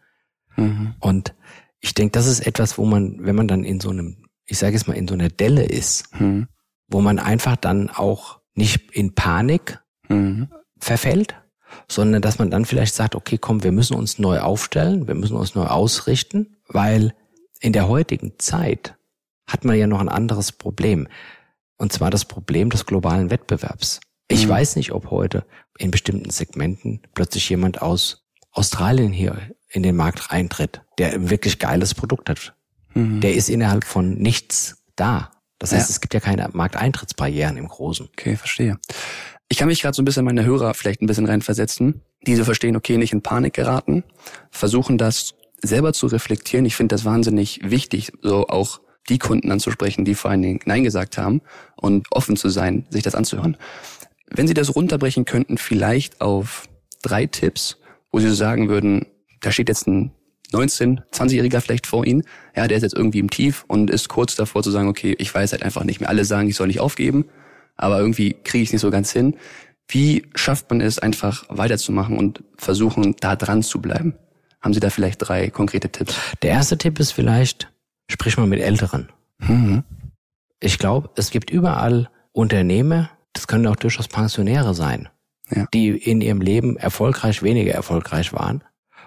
Mhm. 0.57 0.95
Und 0.99 1.33
ich 1.81 1.93
denke, 1.93 2.11
das 2.11 2.27
ist 2.27 2.45
etwas, 2.45 2.77
wo 2.77 2.85
man, 2.85 3.17
wenn 3.25 3.35
man 3.35 3.47
dann 3.47 3.63
in 3.63 3.79
so 3.79 3.89
einem, 3.89 4.25
ich 4.45 4.57
sage 4.57 4.75
es 4.75 4.87
mal, 4.87 4.93
in 4.93 5.07
so 5.07 5.15
einer 5.15 5.29
Delle 5.29 5.65
ist, 5.65 6.07
mhm. 6.19 6.47
wo 6.87 7.01
man 7.01 7.19
einfach 7.19 7.55
dann 7.55 7.89
auch 7.89 8.39
nicht 8.53 8.91
in 8.91 9.15
Panik 9.15 9.79
mhm. 10.07 10.49
verfällt, 10.79 11.35
sondern 11.87 12.21
dass 12.21 12.37
man 12.37 12.51
dann 12.51 12.65
vielleicht 12.65 12.93
sagt, 12.93 13.15
okay, 13.15 13.37
komm, 13.37 13.63
wir 13.63 13.71
müssen 13.71 13.95
uns 13.95 14.19
neu 14.19 14.39
aufstellen, 14.39 15.07
wir 15.07 15.15
müssen 15.15 15.35
uns 15.35 15.55
neu 15.55 15.65
ausrichten, 15.65 16.57
weil 16.67 17.13
in 17.59 17.73
der 17.73 17.87
heutigen 17.87 18.33
Zeit 18.37 18.95
hat 19.47 19.65
man 19.65 19.77
ja 19.77 19.87
noch 19.87 19.99
ein 19.99 20.09
anderes 20.09 20.51
Problem. 20.51 21.07
Und 21.77 21.91
zwar 21.91 22.11
das 22.11 22.25
Problem 22.25 22.69
des 22.69 22.85
globalen 22.85 23.31
Wettbewerbs. 23.31 24.01
Ich 24.27 24.45
mhm. 24.45 24.51
weiß 24.51 24.75
nicht, 24.75 24.91
ob 24.91 25.09
heute 25.09 25.45
in 25.77 25.89
bestimmten 25.89 26.29
Segmenten 26.29 27.01
plötzlich 27.13 27.49
jemand 27.49 27.81
aus 27.81 28.27
Australien 28.51 29.11
hier 29.11 29.37
in 29.71 29.83
den 29.83 29.95
Markt 29.95 30.31
eintritt, 30.31 30.81
der 30.97 31.13
ein 31.13 31.29
wirklich 31.29 31.59
geiles 31.59 31.93
Produkt 31.93 32.29
hat. 32.29 32.53
Mhm. 32.93 33.21
Der 33.21 33.35
ist 33.35 33.49
innerhalb 33.49 33.85
von 33.85 34.15
nichts 34.15 34.83
da. 34.95 35.31
Das 35.59 35.71
heißt, 35.71 35.89
ja. 35.89 35.93
es 35.93 36.01
gibt 36.01 36.13
ja 36.13 36.19
keine 36.19 36.49
Markteintrittsbarrieren 36.51 37.57
im 37.57 37.67
Großen. 37.67 38.09
Okay, 38.11 38.35
verstehe. 38.35 38.79
Ich 39.47 39.57
kann 39.57 39.67
mich 39.67 39.81
gerade 39.81 39.95
so 39.95 40.01
ein 40.01 40.05
bisschen 40.05 40.25
meine 40.25 40.45
Hörer 40.45 40.73
vielleicht 40.73 41.01
ein 41.01 41.07
bisschen 41.07 41.25
reinversetzen, 41.25 42.01
die 42.25 42.35
so 42.35 42.43
verstehen, 42.43 42.75
okay, 42.75 42.97
nicht 42.97 43.13
in 43.13 43.21
Panik 43.21 43.53
geraten, 43.53 44.03
versuchen 44.49 44.97
das 44.97 45.35
selber 45.61 45.93
zu 45.93 46.07
reflektieren. 46.07 46.65
Ich 46.65 46.75
finde 46.75 46.95
das 46.95 47.05
wahnsinnig 47.05 47.59
wichtig, 47.63 48.11
so 48.21 48.47
auch 48.47 48.81
die 49.09 49.19
Kunden 49.19 49.51
anzusprechen, 49.51 50.05
die 50.05 50.15
vor 50.15 50.31
allen 50.31 50.41
Dingen 50.41 50.59
Nein 50.65 50.83
gesagt 50.83 51.17
haben 51.17 51.41
und 51.75 52.07
offen 52.11 52.37
zu 52.37 52.49
sein, 52.49 52.85
sich 52.89 53.03
das 53.03 53.15
anzuhören. 53.15 53.57
Wenn 54.27 54.47
Sie 54.47 54.53
das 54.53 54.75
runterbrechen 54.75 55.25
könnten, 55.25 55.57
vielleicht 55.57 56.21
auf 56.21 56.69
drei 57.01 57.25
Tipps, 57.25 57.77
wo 58.11 58.19
Sie 58.19 58.29
so 58.29 58.35
sagen 58.35 58.69
würden, 58.69 59.05
da 59.41 59.51
steht 59.51 59.69
jetzt 59.69 59.87
ein 59.87 60.11
19, 60.51 61.01
20-Jähriger 61.11 61.61
vielleicht 61.61 61.87
vor 61.87 62.05
Ihnen, 62.05 62.23
ja, 62.55 62.67
der 62.67 62.77
ist 62.77 62.83
jetzt 62.83 62.95
irgendwie 62.95 63.19
im 63.19 63.29
Tief 63.29 63.63
und 63.67 63.89
ist 63.89 64.09
kurz 64.09 64.35
davor 64.35 64.63
zu 64.63 64.71
sagen, 64.71 64.87
okay, 64.87 65.15
ich 65.17 65.33
weiß 65.33 65.51
halt 65.51 65.63
einfach 65.63 65.83
nicht 65.83 65.99
mehr. 65.99 66.09
Alle 66.09 66.25
sagen, 66.25 66.49
ich 66.49 66.55
soll 66.55 66.67
nicht 66.67 66.79
aufgeben, 66.79 67.25
aber 67.75 67.99
irgendwie 67.99 68.33
kriege 68.43 68.63
ich 68.63 68.69
es 68.69 68.73
nicht 68.73 68.81
so 68.81 68.91
ganz 68.91 69.11
hin. 69.11 69.35
Wie 69.87 70.25
schafft 70.35 70.69
man 70.69 70.81
es 70.81 70.99
einfach 70.99 71.45
weiterzumachen 71.49 72.17
und 72.17 72.43
versuchen, 72.57 73.15
da 73.19 73.35
dran 73.35 73.63
zu 73.63 73.81
bleiben? 73.81 74.15
Haben 74.61 74.73
Sie 74.73 74.79
da 74.79 74.89
vielleicht 74.89 75.27
drei 75.27 75.49
konkrete 75.49 75.89
Tipps? 75.89 76.15
Der 76.41 76.51
erste 76.51 76.77
Tipp 76.77 76.99
ist 76.99 77.11
vielleicht, 77.11 77.71
sprich 78.09 78.37
mal 78.37 78.47
mit 78.47 78.61
Älteren. 78.61 79.09
Mhm. 79.39 79.83
Ich 80.59 80.77
glaube, 80.77 81.09
es 81.15 81.31
gibt 81.31 81.49
überall 81.49 82.09
Unternehmer, 82.31 83.09
das 83.33 83.47
können 83.47 83.65
auch 83.67 83.75
durchaus 83.75 84.07
Pensionäre 84.07 84.75
sein, 84.75 85.09
ja. 85.49 85.65
die 85.73 85.89
in 85.89 86.21
ihrem 86.21 86.41
Leben 86.41 86.77
erfolgreich, 86.77 87.41
weniger 87.41 87.73
erfolgreich 87.73 88.33
waren 88.33 88.63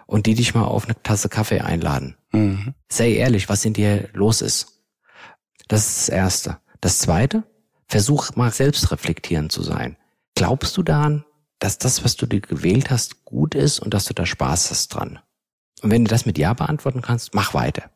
und 0.06 0.26
die 0.26 0.34
dich 0.34 0.54
mal 0.54 0.64
auf 0.64 0.84
eine 0.84 1.00
Tasse 1.02 1.28
Kaffee 1.28 1.60
einladen. 1.60 2.16
Mhm. 2.32 2.74
Sei 2.88 3.12
ehrlich, 3.12 3.48
was 3.48 3.64
in 3.64 3.72
dir 3.72 4.08
los 4.12 4.42
ist. 4.42 4.82
Das 5.68 5.86
ist 5.86 5.98
das 5.98 6.08
Erste. 6.08 6.58
Das 6.80 6.98
Zweite, 6.98 7.44
versuch 7.88 8.34
mal 8.36 8.52
selbst 8.52 8.90
reflektierend 8.90 9.52
zu 9.52 9.62
sein. 9.62 9.96
Glaubst 10.34 10.76
du 10.76 10.82
daran, 10.82 11.24
dass 11.58 11.78
das, 11.78 12.04
was 12.04 12.16
du 12.16 12.26
dir 12.26 12.40
gewählt 12.40 12.90
hast, 12.90 13.24
gut 13.24 13.54
ist 13.54 13.78
und 13.80 13.94
dass 13.94 14.04
du 14.04 14.14
da 14.14 14.26
Spaß 14.26 14.70
hast 14.70 14.88
dran? 14.88 15.20
Und 15.82 15.90
wenn 15.90 16.04
du 16.04 16.08
das 16.08 16.26
mit 16.26 16.38
Ja 16.38 16.54
beantworten 16.54 17.02
kannst, 17.02 17.34
mach 17.34 17.54
weiter. 17.54 17.90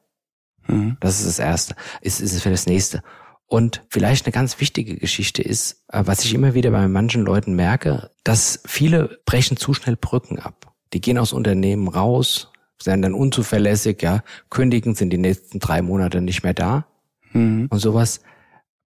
Mhm. 0.67 0.97
Das 1.01 1.19
ist 1.19 1.27
das 1.27 1.39
Erste. 1.39 1.75
Ist, 2.01 2.21
ist 2.21 2.33
es 2.33 2.43
für 2.43 2.51
das 2.51 2.67
Nächste. 2.67 3.03
Und 3.47 3.83
vielleicht 3.89 4.27
eine 4.27 4.33
ganz 4.33 4.61
wichtige 4.61 4.97
Geschichte 4.97 5.43
ist, 5.43 5.85
äh, 5.89 6.03
was 6.05 6.25
ich 6.25 6.35
immer 6.35 6.55
wieder 6.55 6.71
bei 6.71 6.87
manchen 6.87 7.23
Leuten 7.23 7.55
merke, 7.55 8.11
dass 8.23 8.61
viele 8.67 9.21
brechen 9.25 9.57
zu 9.57 9.73
schnell 9.73 9.97
Brücken 9.97 10.39
ab. 10.39 10.77
Die 10.93 11.01
gehen 11.01 11.19
aus 11.19 11.33
Unternehmen 11.33 11.89
raus, 11.89 12.51
sind 12.81 13.03
dann 13.03 13.15
unzuverlässig, 13.15 14.03
ja, 14.03 14.23
kündigen, 14.51 14.95
sind 14.95 15.11
die 15.11 15.19
nächsten 15.19 15.59
drei 15.59 15.83
Monate 15.83 16.21
nicht 16.21 16.43
mehr 16.43 16.55
da. 16.55 16.87
Mhm. 17.33 17.69
Und 17.71 17.79
sowas. 17.79 18.21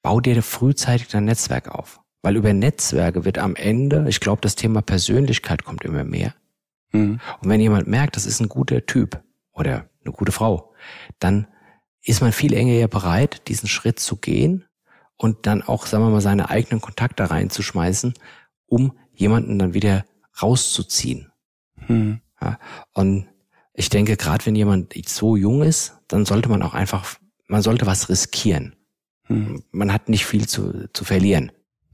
Bau 0.03 0.21
dir 0.21 0.41
frühzeitig 0.41 1.07
dein 1.07 1.25
Netzwerk 1.25 1.69
auf. 1.69 1.99
Weil 2.21 2.35
über 2.35 2.53
Netzwerke 2.53 3.25
wird 3.25 3.37
am 3.37 3.55
Ende, 3.55 4.05
ich 4.07 4.19
glaube, 4.19 4.41
das 4.41 4.55
Thema 4.55 4.81
Persönlichkeit 4.81 5.63
kommt 5.63 5.83
immer 5.83 6.03
mehr. 6.03 6.33
Mhm. 6.91 7.19
Und 7.41 7.49
wenn 7.49 7.59
jemand 7.59 7.87
merkt, 7.87 8.15
das 8.15 8.25
ist 8.25 8.39
ein 8.39 8.49
guter 8.49 8.85
Typ 8.85 9.21
oder 9.51 9.89
eine 10.03 10.13
gute 10.13 10.31
Frau, 10.31 10.73
dann 11.19 11.47
ist 12.03 12.21
man 12.21 12.31
viel 12.31 12.53
enger 12.53 12.87
bereit, 12.87 13.47
diesen 13.47 13.67
Schritt 13.67 13.99
zu 13.99 14.15
gehen 14.17 14.65
und 15.17 15.45
dann 15.45 15.61
auch, 15.61 15.85
sagen 15.85 16.03
wir 16.03 16.09
mal, 16.09 16.21
seine 16.21 16.49
eigenen 16.49 16.79
Kontakte 16.79 17.29
reinzuschmeißen, 17.29 18.13
um 18.65 18.97
jemanden 19.13 19.59
dann 19.59 19.73
wieder 19.73 20.05
rauszuziehen. 20.41 21.31
Hm. 21.87 22.21
Ja, 22.41 22.59
und 22.93 23.27
ich 23.73 23.89
denke, 23.89 24.17
gerade 24.17 24.45
wenn 24.45 24.55
jemand 24.55 24.93
so 25.07 25.35
jung 25.35 25.61
ist, 25.61 25.93
dann 26.07 26.25
sollte 26.25 26.49
man 26.49 26.61
auch 26.61 26.73
einfach, 26.73 27.17
man 27.47 27.61
sollte 27.61 27.85
was 27.85 28.09
riskieren. 28.09 28.75
Hm. 29.23 29.63
Man 29.71 29.91
hat 29.91 30.09
nicht 30.09 30.25
viel 30.25 30.47
zu, 30.47 30.89
zu 30.93 31.03
verlieren. 31.03 31.51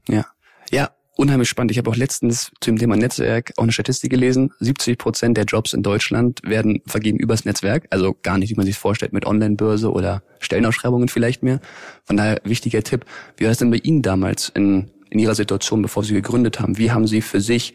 Ja. 0.08 0.26
Ja, 0.70 0.90
unheimlich 1.16 1.48
spannend. 1.48 1.70
Ich 1.72 1.78
habe 1.78 1.90
auch 1.90 1.96
letztens 1.96 2.50
zu 2.60 2.70
dem 2.70 2.78
Thema 2.78 2.96
Netzwerk 2.96 3.52
auch 3.56 3.62
eine 3.62 3.72
Statistik 3.72 4.10
gelesen. 4.10 4.52
70 4.60 4.98
Prozent 4.98 5.36
der 5.36 5.44
Jobs 5.44 5.72
in 5.72 5.82
Deutschland 5.82 6.40
werden 6.44 6.80
vergeben 6.86 7.18
übers 7.18 7.44
Netzwerk. 7.44 7.86
Also 7.90 8.16
gar 8.22 8.38
nicht, 8.38 8.50
wie 8.50 8.54
man 8.54 8.66
sich 8.66 8.76
vorstellt, 8.76 9.12
mit 9.12 9.26
Online-Börse 9.26 9.92
oder 9.92 10.22
Stellenausschreibungen 10.40 11.08
vielleicht 11.08 11.42
mehr. 11.42 11.60
Von 12.04 12.16
daher 12.16 12.40
wichtiger 12.44 12.82
Tipp. 12.82 13.04
Wie 13.36 13.44
war 13.44 13.50
es 13.50 13.58
denn 13.58 13.70
bei 13.70 13.78
Ihnen 13.78 14.02
damals 14.02 14.48
in, 14.48 14.90
in 15.10 15.18
Ihrer 15.18 15.34
Situation, 15.34 15.82
bevor 15.82 16.02
Sie 16.02 16.14
gegründet 16.14 16.60
haben? 16.60 16.78
Wie 16.78 16.90
haben 16.90 17.06
Sie 17.06 17.20
für 17.20 17.40
sich 17.40 17.74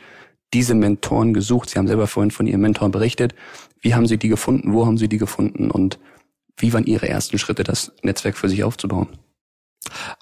diese 0.54 0.76
Mentoren 0.76 1.34
gesucht? 1.34 1.70
Sie 1.70 1.78
haben 1.78 1.88
selber 1.88 2.08
vorhin 2.08 2.32
von 2.32 2.48
Ihrem 2.48 2.62
Mentor 2.62 2.90
berichtet. 2.90 3.36
Wie 3.82 3.96
haben 3.96 4.08
Sie 4.08 4.18
die 4.18 4.30
gefunden? 4.30 4.74
Wo 4.74 4.86
haben 4.86 4.98
Sie 4.98 5.08
die 5.08 5.18
gefunden? 5.18 5.72
Und 5.72 6.00
wie 6.58 6.74
waren 6.74 6.86
Ihre 6.86 7.08
ersten 7.08 7.38
Schritte, 7.38 7.64
das 7.64 7.92
Netzwerk 8.04 8.38
für 8.38 8.50
sich 8.50 8.64
aufzubauen? 8.64 9.08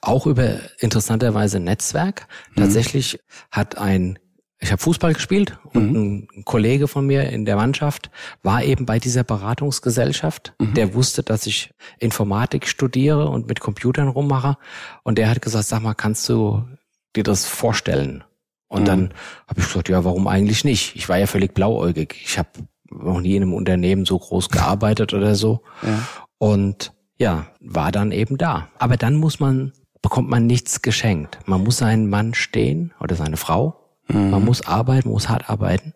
Auch 0.01 0.27
über 0.27 0.59
interessanterweise 0.79 1.59
Netzwerk. 1.59 2.27
Mhm. 2.51 2.61
Tatsächlich 2.61 3.19
hat 3.51 3.77
ein 3.77 4.19
ich 4.59 4.71
habe 4.71 4.81
Fußball 4.81 5.13
gespielt 5.13 5.59
und 5.73 5.93
mhm. 5.93 6.27
ein 6.35 6.45
Kollege 6.45 6.87
von 6.87 7.05
mir 7.05 7.29
in 7.29 7.45
der 7.45 7.55
Mannschaft 7.55 8.09
war 8.41 8.63
eben 8.63 8.87
bei 8.87 8.97
dieser 8.97 9.23
Beratungsgesellschaft. 9.23 10.53
Mhm. 10.59 10.73
Der 10.73 10.93
wusste, 10.95 11.21
dass 11.21 11.45
ich 11.45 11.71
Informatik 11.99 12.67
studiere 12.67 13.29
und 13.29 13.47
mit 13.47 13.59
Computern 13.59 14.07
rummache. 14.07 14.57
Und 15.03 15.19
der 15.19 15.29
hat 15.29 15.43
gesagt, 15.43 15.65
sag 15.65 15.81
mal, 15.81 15.93
kannst 15.93 16.27
du 16.27 16.67
dir 17.15 17.23
das 17.23 17.45
vorstellen? 17.45 18.23
Und 18.67 18.81
mhm. 18.81 18.85
dann 18.85 19.13
habe 19.47 19.59
ich 19.61 19.67
gesagt, 19.67 19.89
ja, 19.89 20.03
warum 20.03 20.27
eigentlich 20.27 20.63
nicht? 20.63 20.95
Ich 20.95 21.07
war 21.09 21.17
ja 21.17 21.27
völlig 21.27 21.53
blauäugig. 21.53 22.15
Ich 22.23 22.37
habe 22.37 22.49
noch 22.89 23.21
nie 23.21 23.35
in 23.35 23.43
einem 23.43 23.53
Unternehmen 23.53 24.05
so 24.05 24.17
groß 24.17 24.49
gearbeitet 24.49 25.13
oder 25.13 25.35
so. 25.35 25.61
Ja. 25.81 26.07
Und 26.37 26.93
ja, 27.17 27.47
war 27.59 27.91
dann 27.91 28.11
eben 28.11 28.37
da. 28.37 28.69
Aber 28.77 28.97
dann 28.97 29.15
muss 29.15 29.39
man, 29.39 29.73
bekommt 30.01 30.29
man 30.29 30.45
nichts 30.45 30.81
geschenkt. 30.81 31.39
Man 31.45 31.63
muss 31.63 31.77
seinen 31.77 32.09
Mann 32.09 32.33
stehen 32.33 32.93
oder 32.99 33.15
seine 33.15 33.37
Frau. 33.37 33.79
Mhm. 34.07 34.29
Man 34.31 34.45
muss 34.45 34.65
arbeiten, 34.65 35.09
muss 35.09 35.29
hart 35.29 35.49
arbeiten. 35.49 35.93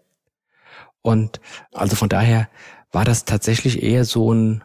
Und 1.01 1.39
also 1.73 1.95
von 1.95 2.09
daher 2.09 2.47
war 2.91 3.05
das 3.05 3.25
tatsächlich 3.25 3.81
eher 3.83 4.05
so 4.05 4.33
ein, 4.33 4.63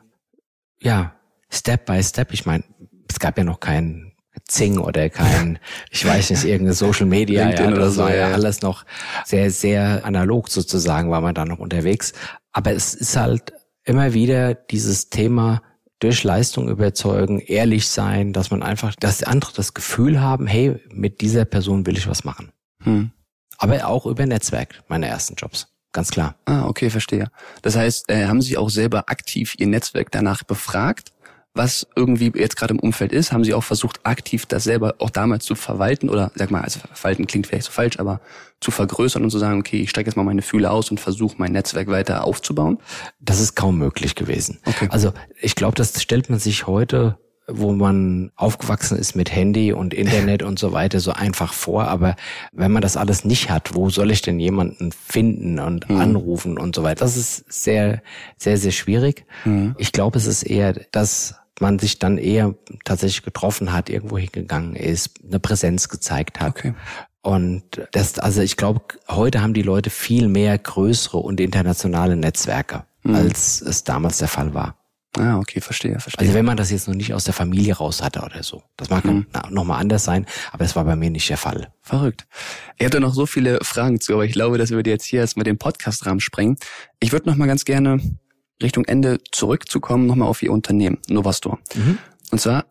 ja, 0.80 1.12
Step 1.48 1.86
by 1.86 2.02
Step. 2.02 2.32
Ich 2.32 2.44
meine, 2.44 2.64
es 3.08 3.18
gab 3.18 3.38
ja 3.38 3.44
noch 3.44 3.60
kein 3.60 4.05
Zing 4.44 4.78
oder 4.78 5.08
kein, 5.10 5.58
ich 5.90 6.06
weiß 6.06 6.30
nicht, 6.30 6.44
irgendeine 6.44 6.74
Social 6.74 7.06
Media 7.06 7.50
ja, 7.50 7.68
oder 7.68 7.90
so, 7.90 8.06
ja, 8.08 8.32
alles 8.32 8.62
noch 8.62 8.84
sehr, 9.24 9.50
sehr 9.50 10.04
analog 10.04 10.48
sozusagen 10.48 11.10
war 11.10 11.20
man 11.20 11.34
da 11.34 11.44
noch 11.44 11.58
unterwegs. 11.58 12.12
Aber 12.52 12.72
es 12.72 12.94
ist 12.94 13.16
halt 13.16 13.52
immer 13.84 14.12
wieder 14.14 14.54
dieses 14.54 15.10
Thema 15.10 15.62
durch 15.98 16.24
Leistung 16.24 16.68
überzeugen, 16.68 17.40
ehrlich 17.40 17.88
sein, 17.88 18.32
dass 18.32 18.50
man 18.50 18.62
einfach, 18.62 18.94
dass 18.96 19.22
andere 19.22 19.52
das 19.54 19.74
Gefühl 19.74 20.20
haben, 20.20 20.46
hey, 20.46 20.80
mit 20.90 21.20
dieser 21.20 21.44
Person 21.44 21.86
will 21.86 21.96
ich 21.96 22.06
was 22.06 22.24
machen. 22.24 22.52
Hm. 22.82 23.10
Aber 23.58 23.86
auch 23.86 24.04
über 24.06 24.26
Netzwerk, 24.26 24.82
meine 24.88 25.06
ersten 25.06 25.34
Jobs. 25.34 25.68
Ganz 25.92 26.10
klar. 26.10 26.36
Ah, 26.44 26.66
okay, 26.66 26.90
verstehe. 26.90 27.28
Das 27.62 27.74
heißt, 27.74 28.10
äh, 28.10 28.26
haben 28.26 28.42
Sie 28.42 28.58
auch 28.58 28.68
selber 28.68 29.08
aktiv 29.08 29.54
Ihr 29.56 29.66
Netzwerk 29.66 30.10
danach 30.10 30.42
befragt? 30.42 31.12
Was 31.56 31.86
irgendwie 31.96 32.32
jetzt 32.34 32.56
gerade 32.56 32.74
im 32.74 32.80
Umfeld 32.80 33.12
ist, 33.12 33.32
haben 33.32 33.44
Sie 33.44 33.54
auch 33.54 33.64
versucht, 33.64 34.00
aktiv 34.04 34.46
das 34.46 34.64
selber 34.64 34.94
auch 34.98 35.10
damals 35.10 35.44
zu 35.44 35.54
verwalten 35.54 36.08
oder 36.08 36.32
sag 36.34 36.50
mal, 36.50 36.62
also 36.62 36.80
verwalten 36.80 37.26
klingt 37.26 37.46
vielleicht 37.46 37.66
so 37.66 37.72
falsch, 37.72 37.98
aber 37.98 38.20
zu 38.60 38.70
vergrößern 38.70 39.22
und 39.22 39.30
zu 39.30 39.38
sagen, 39.38 39.60
okay, 39.60 39.80
ich 39.80 39.90
strecke 39.90 40.08
jetzt 40.08 40.16
mal 40.16 40.24
meine 40.24 40.42
Fühle 40.42 40.70
aus 40.70 40.90
und 40.90 41.00
versuche 41.00 41.36
mein 41.38 41.52
Netzwerk 41.52 41.88
weiter 41.88 42.24
aufzubauen? 42.24 42.78
Das 43.20 43.40
ist 43.40 43.54
kaum 43.54 43.78
möglich 43.78 44.14
gewesen. 44.14 44.60
Okay. 44.64 44.88
Also 44.90 45.12
ich 45.40 45.54
glaube, 45.54 45.76
das 45.76 46.00
stellt 46.02 46.30
man 46.30 46.38
sich 46.38 46.66
heute 46.66 47.18
wo 47.48 47.72
man 47.72 48.32
aufgewachsen 48.34 48.98
ist 48.98 49.14
mit 49.14 49.32
Handy 49.34 49.72
und 49.72 49.94
Internet 49.94 50.42
und 50.42 50.58
so 50.58 50.72
weiter, 50.72 50.98
so 51.00 51.12
einfach 51.12 51.52
vor. 51.52 51.86
Aber 51.86 52.16
wenn 52.52 52.72
man 52.72 52.82
das 52.82 52.96
alles 52.96 53.24
nicht 53.24 53.50
hat, 53.50 53.74
wo 53.74 53.88
soll 53.88 54.10
ich 54.10 54.22
denn 54.22 54.40
jemanden 54.40 54.90
finden 54.92 55.60
und 55.60 55.88
mhm. 55.88 56.00
anrufen 56.00 56.58
und 56.58 56.74
so 56.74 56.82
weiter? 56.82 57.04
Das 57.04 57.16
ist 57.16 57.44
sehr, 57.52 58.02
sehr, 58.36 58.58
sehr 58.58 58.72
schwierig. 58.72 59.26
Mhm. 59.44 59.76
Ich 59.78 59.92
glaube, 59.92 60.18
es 60.18 60.26
ist 60.26 60.42
eher 60.42 60.72
das 60.90 61.36
man 61.60 61.78
sich 61.78 61.98
dann 61.98 62.18
eher 62.18 62.54
tatsächlich 62.84 63.22
getroffen 63.22 63.72
hat, 63.72 63.88
irgendwo 63.88 64.18
hingegangen 64.18 64.76
ist, 64.76 65.20
eine 65.26 65.40
Präsenz 65.40 65.88
gezeigt 65.88 66.40
hat. 66.40 66.50
Okay. 66.50 66.74
Und 67.22 67.64
das, 67.92 68.18
also 68.18 68.40
ich 68.40 68.56
glaube, 68.56 68.82
heute 69.08 69.42
haben 69.42 69.54
die 69.54 69.62
Leute 69.62 69.90
viel 69.90 70.28
mehr 70.28 70.56
größere 70.56 71.18
und 71.18 71.40
internationale 71.40 72.16
Netzwerke, 72.16 72.84
mhm. 73.02 73.16
als 73.16 73.60
es 73.60 73.84
damals 73.84 74.18
der 74.18 74.28
Fall 74.28 74.54
war. 74.54 74.76
Ah, 75.18 75.38
okay, 75.38 75.60
verstehe, 75.60 75.98
verstehe. 75.98 76.20
Also 76.20 76.34
wenn 76.34 76.44
man 76.44 76.58
das 76.58 76.70
jetzt 76.70 76.88
noch 76.88 76.94
nicht 76.94 77.14
aus 77.14 77.24
der 77.24 77.32
Familie 77.32 77.74
raus 77.74 78.02
hatte 78.02 78.20
oder 78.20 78.42
so. 78.42 78.62
Das 78.76 78.90
mag 78.90 79.04
mhm. 79.04 79.26
nochmal 79.50 79.80
anders 79.80 80.04
sein, 80.04 80.26
aber 80.52 80.64
das 80.64 80.76
war 80.76 80.84
bei 80.84 80.94
mir 80.94 81.10
nicht 81.10 81.28
der 81.28 81.38
Fall. 81.38 81.72
Verrückt. 81.80 82.26
Ich 82.76 82.84
habe 82.84 82.90
da 82.90 83.00
noch 83.00 83.14
so 83.14 83.24
viele 83.24 83.58
Fragen 83.62 83.98
zu, 83.98 84.12
aber 84.12 84.24
ich 84.24 84.32
glaube, 84.32 84.58
dass 84.58 84.70
wir 84.70 84.82
jetzt 84.84 85.04
hier 85.04 85.20
erstmal 85.20 85.44
den 85.44 85.58
Podcast-Rahmen 85.58 86.20
sprengen. 86.20 86.58
Ich 87.00 87.12
würde 87.12 87.28
noch 87.28 87.36
mal 87.36 87.46
ganz 87.46 87.64
gerne 87.64 87.98
Richtung 88.62 88.84
Ende 88.84 89.18
zurückzukommen, 89.32 90.06
nochmal 90.06 90.28
auf 90.28 90.42
Ihr 90.42 90.52
Unternehmen, 90.52 90.98
Novastor. 91.08 91.58
Mhm. 91.74 91.98
Und 92.30 92.40
zwar 92.40 92.66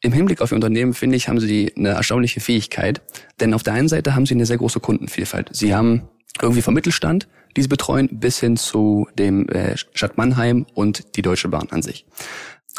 im 0.00 0.12
Hinblick 0.12 0.40
auf 0.40 0.52
Ihr 0.52 0.56
Unternehmen, 0.56 0.94
finde 0.94 1.16
ich, 1.16 1.28
haben 1.28 1.40
Sie 1.40 1.72
eine 1.76 1.90
erstaunliche 1.90 2.40
Fähigkeit. 2.40 3.00
Denn 3.40 3.54
auf 3.54 3.62
der 3.62 3.72
einen 3.72 3.88
Seite 3.88 4.14
haben 4.14 4.26
Sie 4.26 4.34
eine 4.34 4.46
sehr 4.46 4.58
große 4.58 4.80
Kundenvielfalt. 4.80 5.50
Sie 5.52 5.74
haben 5.74 6.08
irgendwie 6.40 6.62
vom 6.62 6.74
Mittelstand, 6.74 7.28
die 7.56 7.62
Sie 7.62 7.68
betreuen, 7.68 8.08
bis 8.12 8.38
hin 8.38 8.56
zu 8.56 9.08
dem 9.18 9.48
äh, 9.48 9.76
Stadt 9.76 10.16
Mannheim 10.16 10.66
und 10.74 11.16
die 11.16 11.22
Deutsche 11.22 11.48
Bahn 11.48 11.68
an 11.70 11.82
sich. 11.82 12.06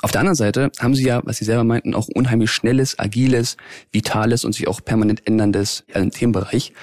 Auf 0.02 0.12
der 0.12 0.20
anderen 0.22 0.36
Seite 0.36 0.72
haben 0.80 0.94
Sie 0.94 1.06
ja, 1.06 1.22
was 1.24 1.38
Sie 1.38 1.46
selber 1.46 1.64
meinten, 1.64 1.96
auch 1.96 2.08
unheimlich 2.10 2.52
schnelles, 2.52 3.00
agiles, 3.00 3.56
vitales 3.92 4.44
und 4.44 4.54
sich 4.54 4.68
auch 4.68 4.84
permanent 4.84 5.26
änderndes 5.26 5.86
ja, 5.94 6.06
Themenbereich, 6.06 6.74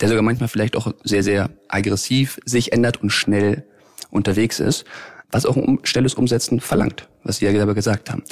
der 0.00 0.08
sogar 0.08 0.22
manchmal 0.22 0.48
vielleicht 0.48 0.76
auch 0.76 0.92
sehr, 1.02 1.24
sehr 1.24 1.50
aggressiv 1.68 2.38
sich 2.44 2.72
ändert 2.72 3.02
und 3.02 3.10
schnell 3.10 3.66
unterwegs 4.10 4.60
ist, 4.60 4.84
was 5.30 5.46
auch 5.46 5.56
ein 5.56 5.80
schnelles 5.84 6.14
Umsetzen 6.14 6.60
verlangt, 6.60 7.08
was 7.24 7.38
Sie 7.38 7.46
ja 7.46 7.52
selber 7.52 7.74
gesagt 7.74 8.10
haben. 8.10 8.22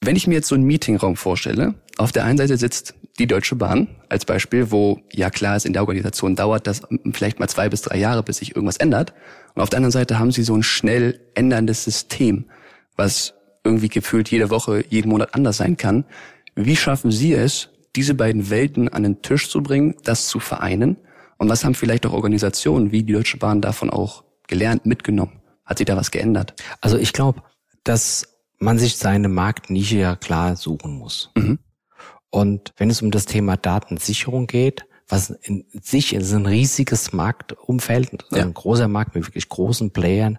Wenn 0.00 0.16
ich 0.16 0.26
mir 0.26 0.34
jetzt 0.34 0.48
so 0.48 0.54
einen 0.54 0.64
Meetingraum 0.64 1.16
vorstelle, 1.16 1.74
auf 1.96 2.12
der 2.12 2.24
einen 2.24 2.36
Seite 2.36 2.56
sitzt 2.56 2.94
die 3.18 3.26
Deutsche 3.26 3.56
Bahn 3.56 3.88
als 4.08 4.24
Beispiel, 4.24 4.70
wo 4.70 5.00
ja 5.12 5.30
klar 5.30 5.56
ist, 5.56 5.64
in 5.64 5.72
der 5.72 5.82
Organisation 5.82 6.36
dauert 6.36 6.66
das 6.66 6.82
vielleicht 7.12 7.38
mal 7.38 7.48
zwei 7.48 7.68
bis 7.68 7.82
drei 7.82 7.96
Jahre, 7.98 8.22
bis 8.22 8.38
sich 8.38 8.54
irgendwas 8.54 8.76
ändert. 8.76 9.14
Und 9.54 9.62
auf 9.62 9.70
der 9.70 9.78
anderen 9.78 9.92
Seite 9.92 10.18
haben 10.18 10.32
sie 10.32 10.42
so 10.42 10.54
ein 10.54 10.62
schnell 10.62 11.20
änderndes 11.34 11.84
System, 11.84 12.46
was 12.96 13.34
irgendwie 13.62 13.88
gefühlt 13.88 14.28
jede 14.30 14.50
Woche, 14.50 14.84
jeden 14.88 15.08
Monat 15.08 15.34
anders 15.34 15.56
sein 15.56 15.76
kann. 15.76 16.04
Wie 16.54 16.76
schaffen 16.76 17.10
Sie 17.10 17.32
es, 17.32 17.70
diese 17.96 18.14
beiden 18.14 18.50
Welten 18.50 18.88
an 18.88 19.04
den 19.04 19.22
Tisch 19.22 19.48
zu 19.48 19.62
bringen, 19.62 19.94
das 20.04 20.28
zu 20.28 20.38
vereinen? 20.38 20.96
Und 21.38 21.48
was 21.48 21.64
haben 21.64 21.74
vielleicht 21.74 22.04
auch 22.06 22.12
Organisationen 22.12 22.92
wie 22.92 23.04
die 23.04 23.12
Deutsche 23.12 23.38
Bahn 23.38 23.60
davon 23.60 23.90
auch 23.90 24.24
gelernt, 24.48 24.86
mitgenommen? 24.86 25.40
Hat 25.64 25.78
sich 25.78 25.86
da 25.86 25.96
was 25.96 26.10
geändert? 26.10 26.54
Also 26.80 26.98
ich 26.98 27.12
glaube, 27.12 27.42
dass 27.84 28.34
man 28.58 28.78
sich 28.78 28.96
seine 28.96 29.28
Marktnische 29.28 29.96
ja 29.96 30.16
klar 30.16 30.56
suchen 30.56 30.98
muss. 30.98 31.30
Mhm. 31.36 31.58
Und 32.30 32.72
wenn 32.76 32.90
es 32.90 33.02
um 33.02 33.10
das 33.10 33.26
Thema 33.26 33.56
Datensicherung 33.56 34.46
geht, 34.46 34.86
was 35.08 35.30
in 35.30 35.66
sich 35.80 36.14
ist 36.14 36.32
ein 36.32 36.46
riesiges 36.46 37.12
Marktumfeld, 37.12 38.24
ja. 38.32 38.42
ein 38.42 38.54
großer 38.54 38.88
Markt 38.88 39.14
mit 39.14 39.26
wirklich 39.26 39.48
großen 39.48 39.90
Playern. 39.90 40.38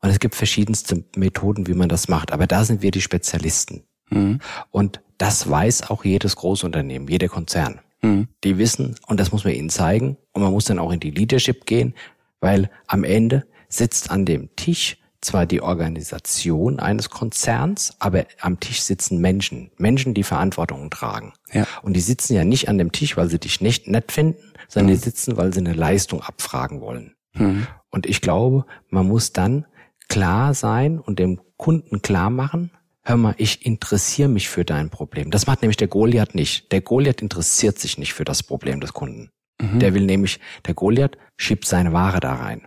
Und 0.00 0.10
es 0.10 0.20
gibt 0.20 0.36
verschiedenste 0.36 1.04
Methoden, 1.16 1.66
wie 1.66 1.74
man 1.74 1.88
das 1.88 2.08
macht. 2.08 2.32
Aber 2.32 2.46
da 2.46 2.64
sind 2.64 2.80
wir 2.80 2.90
die 2.90 3.00
Spezialisten. 3.00 3.84
Mhm. 4.10 4.40
Und 4.70 5.00
das 5.18 5.48
weiß 5.48 5.90
auch 5.90 6.04
jedes 6.04 6.36
Großunternehmen, 6.36 7.08
jeder 7.08 7.28
Konzern. 7.28 7.80
Mhm. 8.02 8.28
Die 8.44 8.58
wissen, 8.58 8.94
und 9.06 9.18
das 9.18 9.32
muss 9.32 9.44
man 9.44 9.54
ihnen 9.54 9.70
zeigen. 9.70 10.16
Und 10.32 10.42
man 10.42 10.52
muss 10.52 10.66
dann 10.66 10.78
auch 10.78 10.92
in 10.92 11.00
die 11.00 11.10
Leadership 11.10 11.66
gehen, 11.66 11.94
weil 12.40 12.70
am 12.86 13.04
Ende 13.04 13.46
sitzt 13.76 14.10
an 14.10 14.24
dem 14.24 14.54
Tisch 14.56 14.98
zwar 15.20 15.46
die 15.46 15.62
Organisation 15.62 16.78
eines 16.78 17.10
Konzerns, 17.10 17.96
aber 17.98 18.26
am 18.40 18.60
Tisch 18.60 18.82
sitzen 18.82 19.20
Menschen. 19.20 19.70
Menschen, 19.78 20.14
die 20.14 20.22
Verantwortung 20.22 20.90
tragen. 20.90 21.32
Ja. 21.52 21.66
Und 21.82 21.94
die 21.94 22.00
sitzen 22.00 22.34
ja 22.34 22.44
nicht 22.44 22.68
an 22.68 22.78
dem 22.78 22.92
Tisch, 22.92 23.16
weil 23.16 23.28
sie 23.28 23.38
dich 23.38 23.60
nicht 23.60 23.88
nett 23.88 24.12
finden, 24.12 24.52
sondern 24.68 24.92
mhm. 24.92 24.96
die 24.96 25.02
sitzen, 25.02 25.36
weil 25.36 25.52
sie 25.52 25.60
eine 25.60 25.72
Leistung 25.72 26.22
abfragen 26.22 26.80
wollen. 26.80 27.14
Mhm. 27.34 27.66
Und 27.90 28.06
ich 28.06 28.20
glaube, 28.20 28.66
man 28.90 29.08
muss 29.08 29.32
dann 29.32 29.66
klar 30.08 30.54
sein 30.54 30.98
und 30.98 31.18
dem 31.18 31.40
Kunden 31.56 32.02
klar 32.02 32.30
machen, 32.30 32.70
hör 33.02 33.16
mal, 33.16 33.34
ich 33.38 33.64
interessiere 33.64 34.28
mich 34.28 34.48
für 34.48 34.64
dein 34.64 34.90
Problem. 34.90 35.30
Das 35.30 35.46
macht 35.46 35.62
nämlich 35.62 35.76
der 35.76 35.88
Goliath 35.88 36.34
nicht. 36.34 36.72
Der 36.72 36.80
Goliath 36.80 37.22
interessiert 37.22 37.78
sich 37.78 37.98
nicht 37.98 38.12
für 38.12 38.24
das 38.24 38.42
Problem 38.42 38.80
des 38.80 38.92
Kunden. 38.92 39.30
Mhm. 39.60 39.78
Der 39.78 39.94
will 39.94 40.04
nämlich, 40.04 40.40
der 40.66 40.74
Goliath 40.74 41.16
schiebt 41.36 41.66
seine 41.66 41.92
Ware 41.92 42.20
da 42.20 42.34
rein. 42.34 42.66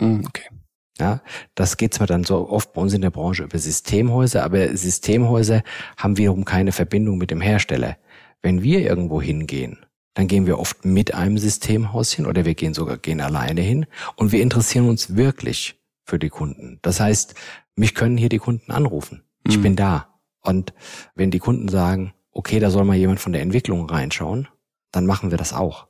Mhm, 0.00 0.24
okay. 0.26 0.48
Ja, 0.98 1.20
das 1.54 1.76
geht 1.76 1.92
zwar 1.92 2.06
dann 2.06 2.24
so 2.24 2.48
oft 2.48 2.72
bei 2.72 2.80
uns 2.80 2.94
in 2.94 3.02
der 3.02 3.10
Branche 3.10 3.42
über 3.42 3.58
Systemhäuser, 3.58 4.42
aber 4.42 4.74
Systemhäuser 4.74 5.62
haben 5.98 6.16
wiederum 6.16 6.46
keine 6.46 6.72
Verbindung 6.72 7.18
mit 7.18 7.30
dem 7.30 7.42
Hersteller. 7.42 7.98
Wenn 8.40 8.62
wir 8.62 8.80
irgendwo 8.80 9.20
hingehen, 9.20 9.84
dann 10.14 10.26
gehen 10.26 10.46
wir 10.46 10.58
oft 10.58 10.86
mit 10.86 11.12
einem 11.12 11.36
Systemhaus 11.36 12.12
hin 12.12 12.24
oder 12.24 12.46
wir 12.46 12.54
gehen 12.54 12.72
sogar 12.72 12.96
gehen 12.96 13.20
alleine 13.20 13.60
hin 13.60 13.84
und 14.16 14.32
wir 14.32 14.40
interessieren 14.40 14.88
uns 14.88 15.16
wirklich 15.16 15.78
für 16.04 16.18
die 16.18 16.30
Kunden. 16.30 16.78
Das 16.80 17.00
heißt, 17.00 17.34
mich 17.74 17.94
können 17.94 18.16
hier 18.16 18.30
die 18.30 18.38
Kunden 18.38 18.72
anrufen. 18.72 19.22
Ich 19.46 19.58
mhm. 19.58 19.62
bin 19.62 19.76
da. 19.76 20.20
Und 20.40 20.72
wenn 21.14 21.30
die 21.30 21.40
Kunden 21.40 21.68
sagen, 21.68 22.14
okay, 22.32 22.60
da 22.60 22.70
soll 22.70 22.84
mal 22.84 22.96
jemand 22.96 23.20
von 23.20 23.32
der 23.32 23.42
Entwicklung 23.42 23.88
reinschauen, 23.90 24.48
dann 24.92 25.04
machen 25.04 25.30
wir 25.30 25.38
das 25.38 25.52
auch. 25.52 25.85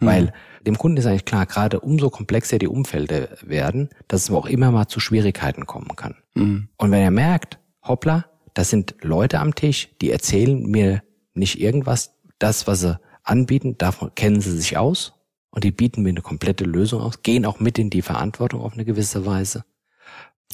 Mhm. 0.00 0.06
Weil 0.06 0.32
dem 0.66 0.78
Kunden 0.78 0.96
ist 0.96 1.06
eigentlich 1.06 1.24
klar, 1.24 1.46
gerade 1.46 1.80
umso 1.80 2.10
komplexer 2.10 2.58
die 2.58 2.68
Umfelder 2.68 3.28
werden, 3.42 3.90
dass 4.08 4.24
es 4.24 4.30
auch 4.30 4.46
immer 4.46 4.70
mal 4.70 4.86
zu 4.86 5.00
Schwierigkeiten 5.00 5.66
kommen 5.66 5.94
kann. 5.96 6.16
Mhm. 6.34 6.68
Und 6.76 6.90
wenn 6.90 7.02
er 7.02 7.10
merkt, 7.10 7.58
hoppla, 7.82 8.26
das 8.54 8.70
sind 8.70 8.94
Leute 9.02 9.40
am 9.40 9.54
Tisch, 9.54 9.90
die 10.00 10.10
erzählen 10.10 10.62
mir 10.62 11.02
nicht 11.34 11.60
irgendwas, 11.60 12.14
das, 12.38 12.66
was 12.66 12.80
sie 12.80 12.98
anbieten, 13.22 13.76
davon 13.78 14.14
kennen 14.14 14.40
sie 14.40 14.56
sich 14.56 14.76
aus 14.76 15.14
und 15.50 15.64
die 15.64 15.72
bieten 15.72 16.02
mir 16.02 16.10
eine 16.10 16.22
komplette 16.22 16.64
Lösung 16.64 17.00
aus, 17.00 17.22
gehen 17.22 17.46
auch 17.46 17.60
mit 17.60 17.78
in 17.78 17.90
die 17.90 18.02
Verantwortung 18.02 18.60
auf 18.60 18.74
eine 18.74 18.84
gewisse 18.84 19.26
Weise, 19.26 19.64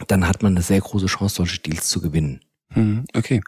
dann 0.07 0.27
hat 0.27 0.43
man 0.43 0.55
eine 0.55 0.63
sehr 0.63 0.81
große 0.81 1.07
Chance, 1.07 1.37
solche 1.37 1.61
Deals 1.61 1.89
zu 1.89 2.01
gewinnen. 2.01 2.41
Mhm, 2.75 3.05
okay. 3.15 3.43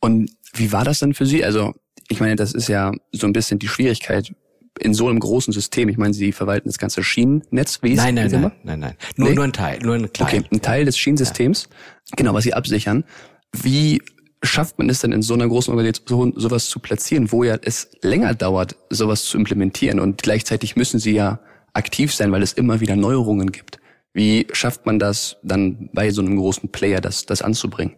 Und 0.00 0.30
wie 0.52 0.72
war 0.72 0.84
das 0.84 1.00
denn 1.00 1.14
für 1.14 1.26
Sie? 1.26 1.44
Also, 1.44 1.74
ich 2.08 2.20
meine, 2.20 2.36
das 2.36 2.52
ist 2.52 2.68
ja 2.68 2.92
so 3.12 3.26
ein 3.26 3.32
bisschen 3.32 3.58
die 3.58 3.68
Schwierigkeit, 3.68 4.32
in 4.80 4.94
so 4.94 5.08
einem 5.08 5.20
großen 5.20 5.52
System. 5.52 5.88
Ich 5.88 5.96
meine, 5.96 6.14
Sie 6.14 6.32
verwalten 6.32 6.68
das 6.68 6.78
ganze 6.78 7.02
Schienennetz. 7.02 7.80
Wie 7.82 7.94
nein, 7.94 8.14
nein, 8.14 8.30
nein, 8.30 8.52
nein, 8.62 8.80
nein. 8.80 8.94
Nur, 9.16 9.28
nee? 9.28 9.34
nur 9.34 9.44
ein 9.44 9.52
Teil, 9.52 9.78
nur 9.80 9.94
ein 9.94 10.12
Teil. 10.12 10.26
Okay, 10.26 10.44
ein 10.50 10.62
Teil 10.62 10.84
des 10.84 10.98
Schienensystems. 10.98 11.68
Ja. 11.70 12.16
Genau, 12.16 12.34
was 12.34 12.44
Sie 12.44 12.54
absichern. 12.54 13.04
Wie 13.52 14.00
schafft 14.42 14.78
man 14.78 14.88
es 14.88 15.00
denn 15.00 15.12
in 15.12 15.22
so 15.22 15.34
einer 15.34 15.48
großen 15.48 15.72
Organisation 15.72 16.34
sowas 16.36 16.68
zu 16.68 16.78
platzieren, 16.78 17.32
wo 17.32 17.44
ja 17.44 17.58
es 17.62 17.90
länger 18.02 18.34
dauert, 18.34 18.76
sowas 18.90 19.24
zu 19.24 19.38
implementieren 19.38 19.98
und 20.00 20.22
gleichzeitig 20.22 20.76
müssen 20.76 21.00
Sie 21.00 21.12
ja 21.12 21.40
aktiv 21.72 22.14
sein, 22.14 22.32
weil 22.32 22.42
es 22.42 22.52
immer 22.52 22.80
wieder 22.80 22.96
Neuerungen 22.96 23.52
gibt. 23.52 23.78
Wie 24.12 24.46
schafft 24.52 24.86
man 24.86 24.98
das 24.98 25.36
dann 25.42 25.90
bei 25.92 26.10
so 26.10 26.22
einem 26.22 26.36
großen 26.36 26.70
Player, 26.70 27.00
das, 27.00 27.26
das 27.26 27.42
anzubringen? 27.42 27.96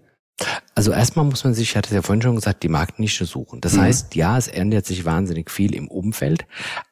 Also 0.75 0.93
erstmal 0.93 1.25
muss 1.25 1.45
man 1.45 1.55
sich, 1.55 1.71
ich 1.71 1.77
hatte 1.77 1.89
es 1.89 1.95
ja 1.95 2.03
vorhin 2.03 2.23
schon 2.23 2.37
gesagt, 2.37 2.63
die 2.63 2.69
Marktnische 2.69 3.27
suchen. 3.27 3.61
Das 3.61 3.75
mhm. 3.75 3.81
heißt, 3.81 4.15
ja, 4.15 4.39
es 4.39 4.49
ändert 4.49 4.87
sich 4.87 5.05
wahnsinnig 5.05 5.51
viel 5.51 5.75
im 5.75 5.89
Umfeld, 5.89 6.47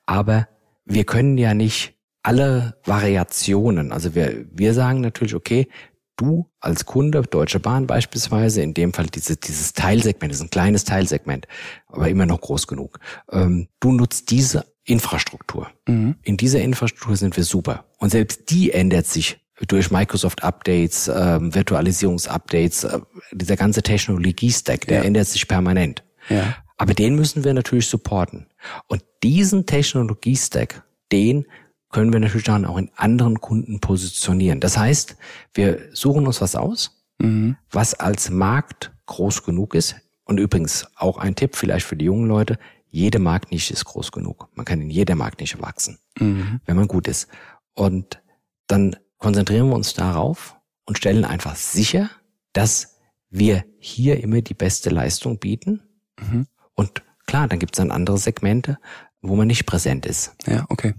aber 0.07 0.49
wir 0.85 1.05
können 1.05 1.39
ja 1.39 1.55
nicht 1.55 1.95
alle 2.23 2.77
Variationen, 2.85 3.93
also 3.93 4.17
wir, 4.17 4.47
wir 4.51 4.75
sagen 4.75 5.01
natürlich, 5.01 5.37
okay, 5.37 5.69
du 6.17 6.51
als 6.61 6.87
Kunde, 6.87 7.23
Deutsche 7.23 7.61
Bahn 7.61 7.87
beispielsweise, 7.87 8.63
in 8.63 8.75
dem 8.75 8.93
Fall 8.93 9.07
diese, 9.07 9.37
dieses 9.37 9.75
Teilsegment, 9.75 10.33
das 10.33 10.41
ist 10.41 10.47
ein 10.47 10.51
kleines 10.51 10.85
Teilsegment, 10.85 11.47
aber 11.87 12.09
immer 12.09 12.27
noch 12.27 12.41
groß 12.41 12.67
genug, 12.67 12.99
ähm, 13.31 13.69
du 13.79 13.93
nutzt 13.93 14.31
diese 14.31 14.65
Infrastruktur. 14.85 15.71
Mhm. 15.87 16.17
In 16.23 16.37
dieser 16.37 16.61
Infrastruktur 16.61 17.17
sind 17.17 17.37
wir 17.37 17.45
super. 17.45 17.85
Und 17.99 18.11
selbst 18.11 18.51
die 18.51 18.73
ändert 18.73 19.07
sich 19.07 19.39
durch 19.69 19.91
Microsoft 19.91 20.43
Updates, 20.43 21.09
äh, 21.09 21.39
Virtualisierungsupdates, 21.41 22.85
äh, 22.85 23.01
dieser 23.33 23.57
ganze 23.57 23.83
Technologie-Stack, 23.83 24.87
der 24.87 24.99
ja. 24.99 25.05
ändert 25.05 25.29
sich 25.29 25.49
permanent. 25.49 26.05
Ja. 26.29 26.57
Aber 26.77 26.93
den 26.93 27.15
müssen 27.15 27.45
wir 27.45 27.55
natürlich 27.55 27.89
supporten. 27.89 28.47
Und 28.87 29.03
diesen 29.23 29.65
Technologie-Stack, 29.65 30.85
den 31.11 31.47
können 31.91 32.13
wir 32.13 32.21
natürlich 32.21 32.45
dann 32.45 32.67
auch 32.67 32.77
in 32.77 32.91
anderen 32.97 33.41
Kunden 33.41 33.81
positionieren. 33.81 34.61
Das 34.61 34.77
heißt, 34.77 35.17
wir 35.55 35.89
suchen 35.93 36.27
uns 36.27 36.41
was 36.43 36.55
aus, 36.55 37.07
mhm. 37.19 37.57
was 37.71 37.95
als 37.95 38.29
Markt 38.29 38.93
groß 39.07 39.45
genug 39.45 39.75
ist. 39.75 39.97
Und 40.25 40.39
übrigens 40.39 40.87
auch 40.97 41.19
ein 41.19 41.37
Tipp 41.37 41.57
vielleicht 41.57 41.87
für 41.87 41.97
die 41.97 42.07
jungen 42.07 42.27
Leute, 42.27 42.59
jede 42.91 43.19
Marktnische 43.19 43.73
ist 43.73 43.85
groß 43.85 44.13
genug. 44.13 44.49
Man 44.55 44.67
kann 44.67 44.81
in 44.81 44.91
jeder 44.91 45.15
Marktnische 45.15 45.61
wachsen, 45.63 45.99
mhm. 46.19 46.61
wenn 46.67 46.77
man 46.77 46.89
gut 46.89 47.09
ist. 47.09 47.29
Und 47.75 48.21
dann 48.67 48.97
konzentrieren 49.19 49.69
wir 49.69 49.75
uns 49.75 49.95
darauf 49.95 50.57
und 50.85 50.99
stellen 50.99 51.25
einfach 51.25 51.57
sicher, 51.57 52.11
dass 52.53 52.97
wir 53.31 53.65
hier 53.79 54.23
immer 54.23 54.41
die 54.41 54.55
beste 54.55 54.91
Leistung 54.91 55.39
bieten. 55.39 55.83
Mhm. 56.21 56.47
Und 56.75 57.03
klar, 57.27 57.49
dann 57.49 57.59
gibt 57.59 57.75
es 57.75 57.79
dann 57.79 57.91
andere 57.91 58.19
Segmente, 58.19 58.79
wo 59.21 59.37
man 59.37 59.47
nicht 59.47 59.67
präsent 59.67 60.07
ist. 60.07 60.35
Ja, 60.47 60.65
okay. 60.69 60.95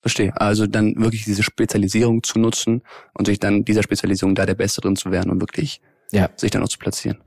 Verstehe. 0.00 0.32
Also 0.40 0.66
dann 0.66 0.96
wirklich 0.96 1.24
diese 1.24 1.42
Spezialisierung 1.42 2.22
zu 2.22 2.38
nutzen 2.38 2.82
und 3.14 3.26
sich 3.26 3.38
dann 3.38 3.64
dieser 3.64 3.84
Spezialisierung 3.84 4.34
da 4.34 4.46
der 4.46 4.56
Beste 4.56 4.80
drin 4.80 4.96
zu 4.96 5.12
werden 5.12 5.30
und 5.30 5.40
wirklich 5.40 5.80
ja. 6.10 6.28
sich 6.36 6.50
dann 6.50 6.62
auch 6.62 6.68
zu 6.68 6.78
platzieren. 6.78 7.18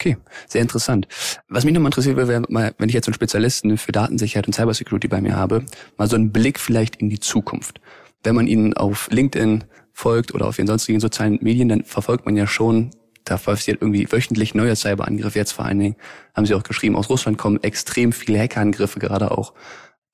Okay, 0.00 0.16
sehr 0.48 0.62
interessant. 0.62 1.06
Was 1.48 1.64
mich 1.64 1.72
nochmal 1.72 1.88
interessiert 1.88 2.16
wäre, 2.16 2.42
mal, 2.48 2.74
wenn 2.78 2.88
ich 2.88 2.94
jetzt 2.94 3.06
einen 3.06 3.14
Spezialisten 3.14 3.78
für 3.78 3.92
Datensicherheit 3.92 4.46
und 4.46 4.54
Cybersecurity 4.54 5.06
bei 5.06 5.20
mir 5.20 5.36
habe, 5.36 5.64
mal 5.96 6.08
so 6.08 6.16
einen 6.16 6.32
Blick 6.32 6.58
vielleicht 6.58 6.96
in 6.96 7.10
die 7.10 7.20
Zukunft. 7.20 7.80
Wenn 8.22 8.34
man 8.34 8.46
ihn 8.46 8.74
auf 8.74 9.08
LinkedIn 9.10 9.64
folgt 9.94 10.34
oder 10.34 10.46
auf 10.46 10.56
den 10.56 10.66
sonstigen 10.66 11.00
sozialen 11.00 11.38
Medien, 11.40 11.70
dann 11.70 11.84
verfolgt 11.84 12.26
man 12.26 12.36
ja 12.36 12.46
schon 12.46 12.90
da 13.24 13.38
passiert 13.38 13.80
irgendwie 13.80 14.10
wöchentlich 14.10 14.54
neuer 14.54 14.76
Cyberangriff. 14.76 15.34
Jetzt 15.34 15.52
vor 15.52 15.64
allen 15.64 15.78
Dingen 15.78 15.96
haben 16.34 16.46
sie 16.46 16.54
auch 16.54 16.62
geschrieben, 16.62 16.94
aus 16.94 17.08
Russland 17.08 17.38
kommen 17.38 17.62
extrem 17.62 18.12
viele 18.12 18.38
Hackerangriffe 18.38 18.98
gerade 18.98 19.30
auch. 19.30 19.54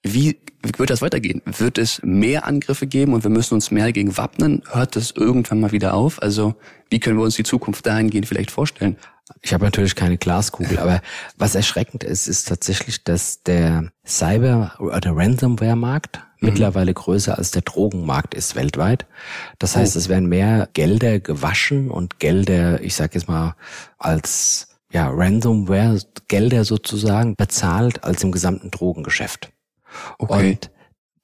Wie 0.03 0.39
wird 0.63 0.91
das 0.91 1.03
weitergehen? 1.03 1.43
Wird 1.45 1.79
es 1.79 2.01
mehr 2.03 2.47
Angriffe 2.47 2.87
geben 2.87 3.13
und 3.13 3.23
wir 3.23 3.31
müssen 3.31 3.55
uns 3.55 3.71
mehr 3.71 3.85
dagegen 3.85 4.17
wappnen? 4.17 4.63
Hört 4.71 4.97
das 4.97 5.11
irgendwann 5.11 5.61
mal 5.61 5.73
wieder 5.73 5.95
auf? 5.95 6.23
Also 6.23 6.55
wie 6.91 7.01
können 7.01 7.19
wir 7.19 7.25
uns 7.25 7.37
die 7.37 7.43
Zukunft 7.43 7.87
dahingehend 7.87 8.27
vielleicht 8.27 8.51
vorstellen? 8.51 8.97
Ich 9.43 9.55
habe 9.55 9.65
natürlich 9.65 9.95
keine 9.95 10.19
Glaskugel, 10.19 10.79
aber 10.79 11.01
was 11.37 11.55
erschreckend 11.55 12.03
ist, 12.03 12.27
ist 12.27 12.49
tatsächlich, 12.49 13.05
dass 13.05 13.43
der 13.43 13.91
Cyber- 14.05 14.75
oder 14.81 15.17
Ransomware-Markt 15.17 16.19
mhm. 16.41 16.49
mittlerweile 16.49 16.93
größer 16.93 17.39
als 17.39 17.51
der 17.51 17.63
Drogenmarkt 17.63 18.35
ist 18.35 18.57
weltweit. 18.57 19.07
Das 19.59 19.77
heißt, 19.77 19.97
oh. 19.97 19.99
es 19.99 20.09
werden 20.09 20.29
mehr 20.29 20.69
Gelder 20.73 21.21
gewaschen 21.21 21.91
und 21.91 22.19
Gelder, 22.19 22.83
ich 22.83 22.95
sage 22.95 23.13
jetzt 23.15 23.29
mal, 23.29 23.55
als 23.99 24.69
ja, 24.93 25.09
Ransomware-Gelder 25.09 26.65
sozusagen 26.65 27.37
bezahlt 27.37 28.03
als 28.03 28.25
im 28.25 28.33
gesamten 28.33 28.71
Drogengeschäft. 28.71 29.53
Okay. 30.19 30.51
Und 30.51 30.71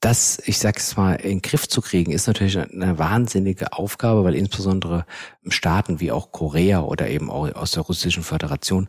das, 0.00 0.40
ich 0.44 0.58
sag's 0.58 0.96
mal, 0.96 1.14
in 1.14 1.30
den 1.30 1.42
Griff 1.42 1.68
zu 1.68 1.80
kriegen, 1.80 2.12
ist 2.12 2.26
natürlich 2.26 2.58
eine 2.58 2.98
wahnsinnige 2.98 3.72
Aufgabe, 3.72 4.24
weil 4.24 4.34
insbesondere 4.34 5.06
Staaten 5.48 6.00
wie 6.00 6.12
auch 6.12 6.32
Korea 6.32 6.80
oder 6.80 7.08
eben 7.08 7.30
auch 7.30 7.52
aus 7.54 7.72
der 7.72 7.82
russischen 7.82 8.22
Föderation 8.22 8.88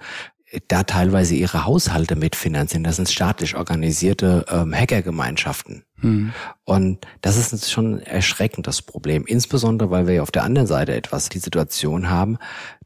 äh, 0.52 0.60
da 0.68 0.84
teilweise 0.84 1.36
ihre 1.36 1.66
Haushalte 1.66 2.16
mitfinanzieren. 2.16 2.84
Das 2.84 2.98
sind 2.98 3.10
staatlich 3.10 3.56
organisierte 3.56 4.46
ähm, 4.50 4.76
Hackergemeinschaften. 4.76 5.86
Hm. 6.02 6.34
Und 6.66 7.08
das 7.22 7.38
ist 7.38 7.72
schon 7.72 8.00
erschreckend, 8.02 8.68
das 8.68 8.82
Problem. 8.82 9.26
Insbesondere, 9.26 9.90
weil 9.90 10.08
wir 10.08 10.16
ja 10.16 10.22
auf 10.22 10.32
der 10.32 10.44
anderen 10.44 10.68
Seite 10.68 10.94
etwas 10.94 11.30
die 11.30 11.40
Situation 11.40 12.10
haben, 12.10 12.38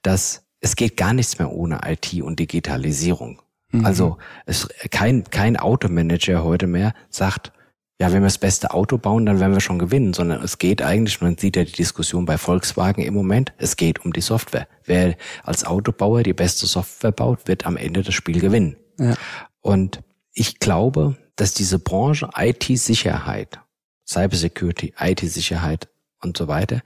dass 0.03 0.45
es 0.61 0.75
geht 0.75 0.95
gar 0.95 1.13
nichts 1.13 1.39
mehr 1.39 1.51
ohne 1.51 1.81
IT 1.85 2.21
und 2.21 2.39
Digitalisierung. 2.39 3.41
Mhm. 3.71 3.85
Also 3.85 4.17
es, 4.45 4.67
kein, 4.89 5.23
kein 5.25 5.57
Automanager 5.57 6.43
heute 6.43 6.67
mehr 6.67 6.93
sagt, 7.09 7.51
ja, 8.01 8.11
wenn 8.11 8.23
wir 8.23 8.27
das 8.27 8.39
beste 8.39 8.73
Auto 8.73 8.97
bauen, 8.97 9.27
dann 9.27 9.39
werden 9.39 9.53
wir 9.53 9.59
schon 9.59 9.77
gewinnen, 9.77 10.13
sondern 10.13 10.41
es 10.41 10.57
geht 10.57 10.81
eigentlich, 10.81 11.21
man 11.21 11.37
sieht 11.37 11.55
ja 11.55 11.63
die 11.63 11.71
Diskussion 11.71 12.25
bei 12.25 12.39
Volkswagen 12.39 13.03
im 13.03 13.13
Moment, 13.13 13.53
es 13.59 13.75
geht 13.75 14.03
um 14.03 14.11
die 14.11 14.21
Software. 14.21 14.67
Wer 14.85 15.15
als 15.43 15.65
Autobauer 15.65 16.23
die 16.23 16.33
beste 16.33 16.65
Software 16.65 17.11
baut, 17.11 17.47
wird 17.47 17.67
am 17.67 17.77
Ende 17.77 18.01
das 18.01 18.15
Spiel 18.15 18.39
gewinnen. 18.39 18.75
Ja. 18.99 19.13
Und 19.59 20.01
ich 20.33 20.57
glaube, 20.57 21.15
dass 21.35 21.53
diese 21.53 21.77
Branche 21.77 22.29
IT-Sicherheit, 22.35 23.59
Cybersecurity, 24.07 24.95
IT-Sicherheit 24.99 25.87
und 26.21 26.37
so 26.37 26.47
weiter, 26.47 26.81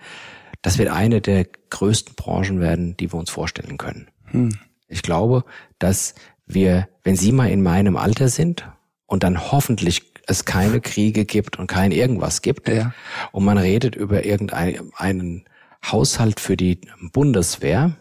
das 0.61 0.77
wird 0.77 0.89
eine 0.89 1.21
der 1.21 1.45
größten 1.69 2.15
Branchen 2.15 2.59
werden, 2.59 2.97
die 2.97 3.13
wir 3.13 3.19
uns 3.19 3.29
vorstellen 3.29 3.77
können. 3.77 4.09
Hm. 4.25 4.57
Ich 4.87 5.01
glaube, 5.01 5.45
dass 5.79 6.15
wir, 6.45 6.88
wenn 7.03 7.15
Sie 7.15 7.31
mal 7.31 7.49
in 7.49 7.63
meinem 7.63 7.97
Alter 7.97 8.29
sind 8.29 8.69
und 9.05 9.23
dann 9.23 9.51
hoffentlich 9.51 10.13
es 10.27 10.45
keine 10.45 10.81
Kriege 10.81 11.25
gibt 11.25 11.60
und 11.60 11.67
kein 11.67 11.91
irgendwas 11.91 12.41
gibt 12.41 12.67
ja. 12.67 12.93
und 13.31 13.45
man 13.45 13.58
redet 13.58 13.95
über 13.95 14.25
irgendeinen 14.25 15.45
Haushalt 15.84 16.39
für 16.39 16.58
die 16.58 16.81
Bundeswehr, 17.12 17.95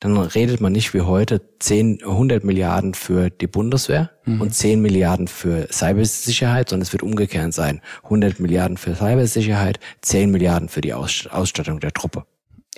dann 0.00 0.18
redet 0.18 0.60
man 0.60 0.72
nicht 0.72 0.92
wie 0.92 1.00
heute 1.00 1.40
10, 1.58 2.02
100 2.02 2.44
Milliarden 2.44 2.92
für 2.92 3.30
die 3.30 3.46
Bundeswehr 3.46 4.10
mhm. 4.24 4.42
und 4.42 4.54
10 4.54 4.82
Milliarden 4.82 5.26
für 5.26 5.68
Cybersicherheit, 5.72 6.68
sondern 6.68 6.82
es 6.82 6.92
wird 6.92 7.02
umgekehrt 7.02 7.54
sein. 7.54 7.80
100 8.04 8.38
Milliarden 8.38 8.76
für 8.76 8.94
Cybersicherheit, 8.94 9.80
10 10.02 10.30
Milliarden 10.30 10.68
für 10.68 10.82
die 10.82 10.92
Ausstattung 10.92 11.80
der 11.80 11.92
Truppe. 11.92 12.26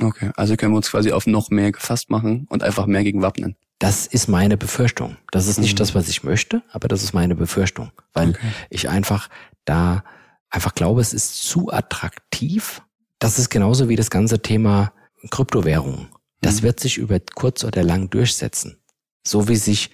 Okay, 0.00 0.31
also 0.37 0.57
können 0.57 0.72
wir 0.72 0.76
uns 0.76 0.90
quasi 0.90 1.11
auf 1.11 1.26
noch 1.26 1.50
mehr 1.50 1.72
gefasst 1.72 2.09
machen 2.09 2.46
und 2.50 2.62
einfach 2.62 2.87
mehr 2.87 3.02
gegen 3.02 3.20
wappnen. 3.20 3.57
Das 3.78 4.06
ist 4.06 4.28
meine 4.28 4.56
Befürchtung. 4.56 5.16
Das 5.30 5.46
ist 5.46 5.58
nicht 5.58 5.74
mhm. 5.74 5.78
das, 5.78 5.94
was 5.94 6.08
ich 6.08 6.24
möchte, 6.24 6.62
aber 6.72 6.88
das 6.88 7.02
ist 7.02 7.12
meine 7.12 7.34
Befürchtung, 7.34 7.92
weil 8.12 8.30
okay. 8.30 8.52
ich 8.70 8.88
einfach 8.88 9.28
da 9.64 10.02
einfach 10.50 10.74
glaube, 10.74 11.00
es 11.00 11.12
ist 11.12 11.44
zu 11.44 11.72
attraktiv. 11.72 12.82
Das 13.18 13.38
ist 13.38 13.50
genauso 13.50 13.88
wie 13.88 13.96
das 13.96 14.10
ganze 14.10 14.40
Thema 14.40 14.92
Kryptowährungen. 15.30 16.08
Das 16.40 16.60
mhm. 16.60 16.66
wird 16.66 16.80
sich 16.80 16.98
über 16.98 17.18
kurz 17.34 17.64
oder 17.64 17.82
lang 17.82 18.10
durchsetzen. 18.10 18.78
So 19.24 19.48
wie 19.48 19.56
sich 19.56 19.90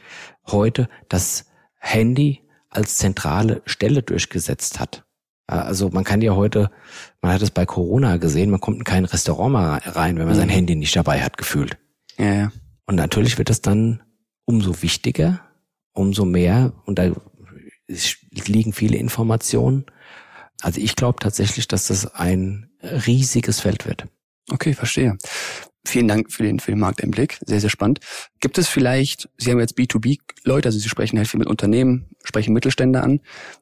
heute 0.46 0.88
das 1.08 1.46
Handy 1.78 2.42
als 2.70 2.96
zentrale 2.96 3.62
Stelle 3.66 4.02
durchgesetzt 4.02 4.80
hat. 4.80 5.04
Also 5.46 5.90
man 5.90 6.04
kann 6.04 6.22
ja 6.22 6.34
heute, 6.34 6.70
man 7.20 7.32
hat 7.32 7.42
es 7.42 7.50
bei 7.50 7.66
Corona 7.66 8.16
gesehen, 8.16 8.50
man 8.50 8.60
kommt 8.60 8.78
in 8.78 8.84
kein 8.84 9.04
Restaurant 9.04 9.52
mal 9.52 9.78
rein, 9.84 10.16
wenn 10.16 10.24
man 10.24 10.34
mhm. 10.34 10.40
sein 10.40 10.48
Handy 10.48 10.74
nicht 10.74 10.96
dabei 10.96 11.22
hat, 11.22 11.36
gefühlt. 11.36 11.76
Ja, 12.16 12.32
ja. 12.32 12.52
Und 12.86 12.96
natürlich 12.96 13.38
wird 13.38 13.50
es 13.50 13.60
dann 13.60 14.02
umso 14.44 14.82
wichtiger, 14.82 15.40
umso 15.92 16.24
mehr, 16.24 16.72
und 16.84 16.98
da 16.98 17.12
liegen 18.46 18.72
viele 18.72 18.96
Informationen. 18.96 19.86
Also 20.62 20.80
ich 20.80 20.96
glaube 20.96 21.18
tatsächlich, 21.18 21.68
dass 21.68 21.88
das 21.88 22.06
ein 22.14 22.70
riesiges 22.82 23.60
Feld 23.60 23.86
wird. 23.86 24.06
Okay, 24.50 24.74
verstehe. 24.74 25.16
Vielen 25.86 26.08
Dank 26.08 26.32
für 26.32 26.42
den, 26.42 26.60
für 26.60 26.72
den 26.72 26.80
Markteinblick. 26.80 27.38
Sehr, 27.44 27.60
sehr 27.60 27.70
spannend. 27.70 28.00
Gibt 28.40 28.56
es 28.56 28.68
vielleicht, 28.68 29.28
Sie 29.36 29.50
haben 29.50 29.60
jetzt 29.60 29.76
B2B-Leute, 29.76 30.68
also 30.68 30.78
Sie 30.78 30.88
sprechen 30.88 31.18
halt 31.18 31.28
viel 31.28 31.38
mit 31.38 31.48
Unternehmen, 31.48 32.08
sprechen 32.22 32.54
Mittelstände 32.54 33.02
an. 33.02 33.20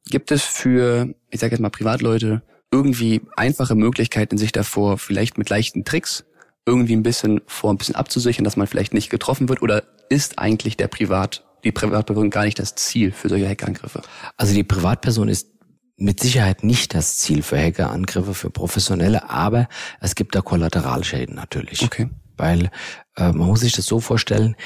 Gibt 0.09 0.31
es 0.31 0.43
für, 0.43 1.15
ich 1.31 1.41
sage 1.41 1.53
jetzt 1.53 1.61
mal 1.61 1.71
Privatleute, 1.71 2.43
irgendwie 2.71 3.23
einfache 3.37 3.75
Möglichkeiten, 3.75 4.39
sich 4.39 4.53
davor 4.53 4.99
vielleicht 4.99 5.37
mit 5.37 5.51
leichten 5.51 5.85
Tricks 5.85 6.25
irgendwie 6.67 6.95
ein 6.95 7.03
bisschen 7.03 7.41
vor 7.47 7.73
ein 7.73 7.79
bisschen 7.79 7.95
abzusichern, 7.95 8.45
dass 8.45 8.57
man 8.57 8.67
vielleicht 8.67 8.95
nicht 8.95 9.11
getroffen 9.11 9.49
wird? 9.49 9.63
Oder 9.63 9.83
ist 10.09 10.39
eigentlich 10.39 10.77
der 10.77 10.89
Privat, 10.89 11.45
die 11.65 11.73
Privatperson 11.73 12.31
gar 12.31 12.45
nicht 12.45 12.59
das 12.59 12.75
Ziel 12.75 13.13
für 13.13 13.29
solche 13.29 13.49
Hackerangriffe? 13.49 14.03
Also 14.37 14.55
die 14.55 14.65
Privatperson 14.65 15.29
ist 15.29 15.49
mit 15.97 16.21
Sicherheit 16.21 16.65
nicht 16.65 16.95
das 16.95 17.17
Ziel 17.19 17.43
für 17.43 17.59
Hackerangriffe, 17.59 18.35
für 18.35 18.51
Professionelle, 18.51 19.31
aber 19.31 19.69
es 20.01 20.15
gibt 20.15 20.35
da 20.35 20.41
Kollateralschäden 20.41 21.35
natürlich. 21.35 21.83
Okay. 21.83 22.09
Weil 22.37 22.71
äh, 23.17 23.33
man 23.33 23.49
muss 23.49 23.61
sich 23.61 23.73
das 23.73 23.87
so 23.87 24.01
vorstellen, 24.01 24.57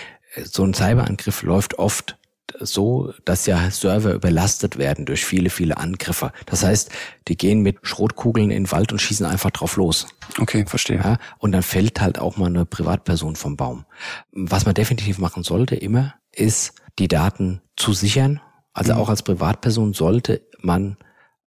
so 0.44 0.64
ein 0.64 0.74
Cyberangriff 0.74 1.42
läuft 1.42 1.78
oft 1.78 2.18
so, 2.60 3.12
dass 3.24 3.46
ja 3.46 3.70
Server 3.70 4.12
überlastet 4.12 4.78
werden 4.78 5.06
durch 5.06 5.24
viele, 5.24 5.50
viele 5.50 5.76
Angriffe. 5.76 6.32
Das 6.46 6.64
heißt, 6.64 6.90
die 7.28 7.36
gehen 7.36 7.60
mit 7.60 7.78
Schrotkugeln 7.82 8.50
in 8.50 8.64
den 8.64 8.72
Wald 8.72 8.92
und 8.92 9.00
schießen 9.00 9.26
einfach 9.26 9.50
drauf 9.50 9.76
los. 9.76 10.06
Okay, 10.38 10.64
verstehe. 10.66 10.98
Ja, 10.98 11.18
und 11.38 11.52
dann 11.52 11.62
fällt 11.62 12.00
halt 12.00 12.18
auch 12.18 12.36
mal 12.36 12.46
eine 12.46 12.64
Privatperson 12.64 13.36
vom 13.36 13.56
Baum. 13.56 13.84
Was 14.32 14.64
man 14.64 14.74
definitiv 14.74 15.18
machen 15.18 15.42
sollte 15.42 15.76
immer, 15.76 16.14
ist 16.32 16.74
die 16.98 17.08
Daten 17.08 17.62
zu 17.76 17.92
sichern. 17.92 18.40
Also 18.72 18.94
mhm. 18.94 19.00
auch 19.00 19.08
als 19.08 19.22
Privatperson 19.22 19.92
sollte 19.92 20.42
man 20.60 20.96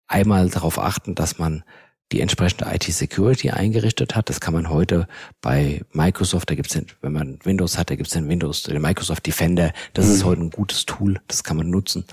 einmal 0.07 0.49
darauf 0.49 0.79
achten, 0.79 1.15
dass 1.15 1.39
man 1.39 1.65
die 2.13 2.21
entsprechende 2.21 2.67
IT-Security 2.73 3.51
eingerichtet 3.51 4.17
hat. 4.17 4.29
Das 4.29 4.41
kann 4.41 4.55
man 4.55 4.71
heute 4.71 5.07
bei 5.41 5.83
Microsoft, 5.93 6.51
da 6.51 6.55
gibt's 6.55 6.73
den, 6.73 6.87
wenn 7.03 7.13
man 7.13 7.39
Windows 7.45 7.77
hat, 7.77 7.91
da 7.91 7.97
gibt's 7.97 8.13
den 8.13 8.29
Windows, 8.29 8.63
den 8.63 8.81
Microsoft 8.81 9.27
Defender. 9.27 9.73
Das 9.93 10.07
mhm. 10.07 10.13
ist 10.13 10.25
heute 10.25 10.43
ein 10.43 10.51
gutes 10.51 10.87
Tool, 10.87 11.21
das 11.27 11.45
kann 11.45 11.57
man 11.57 11.71
nutzen. 11.71 12.05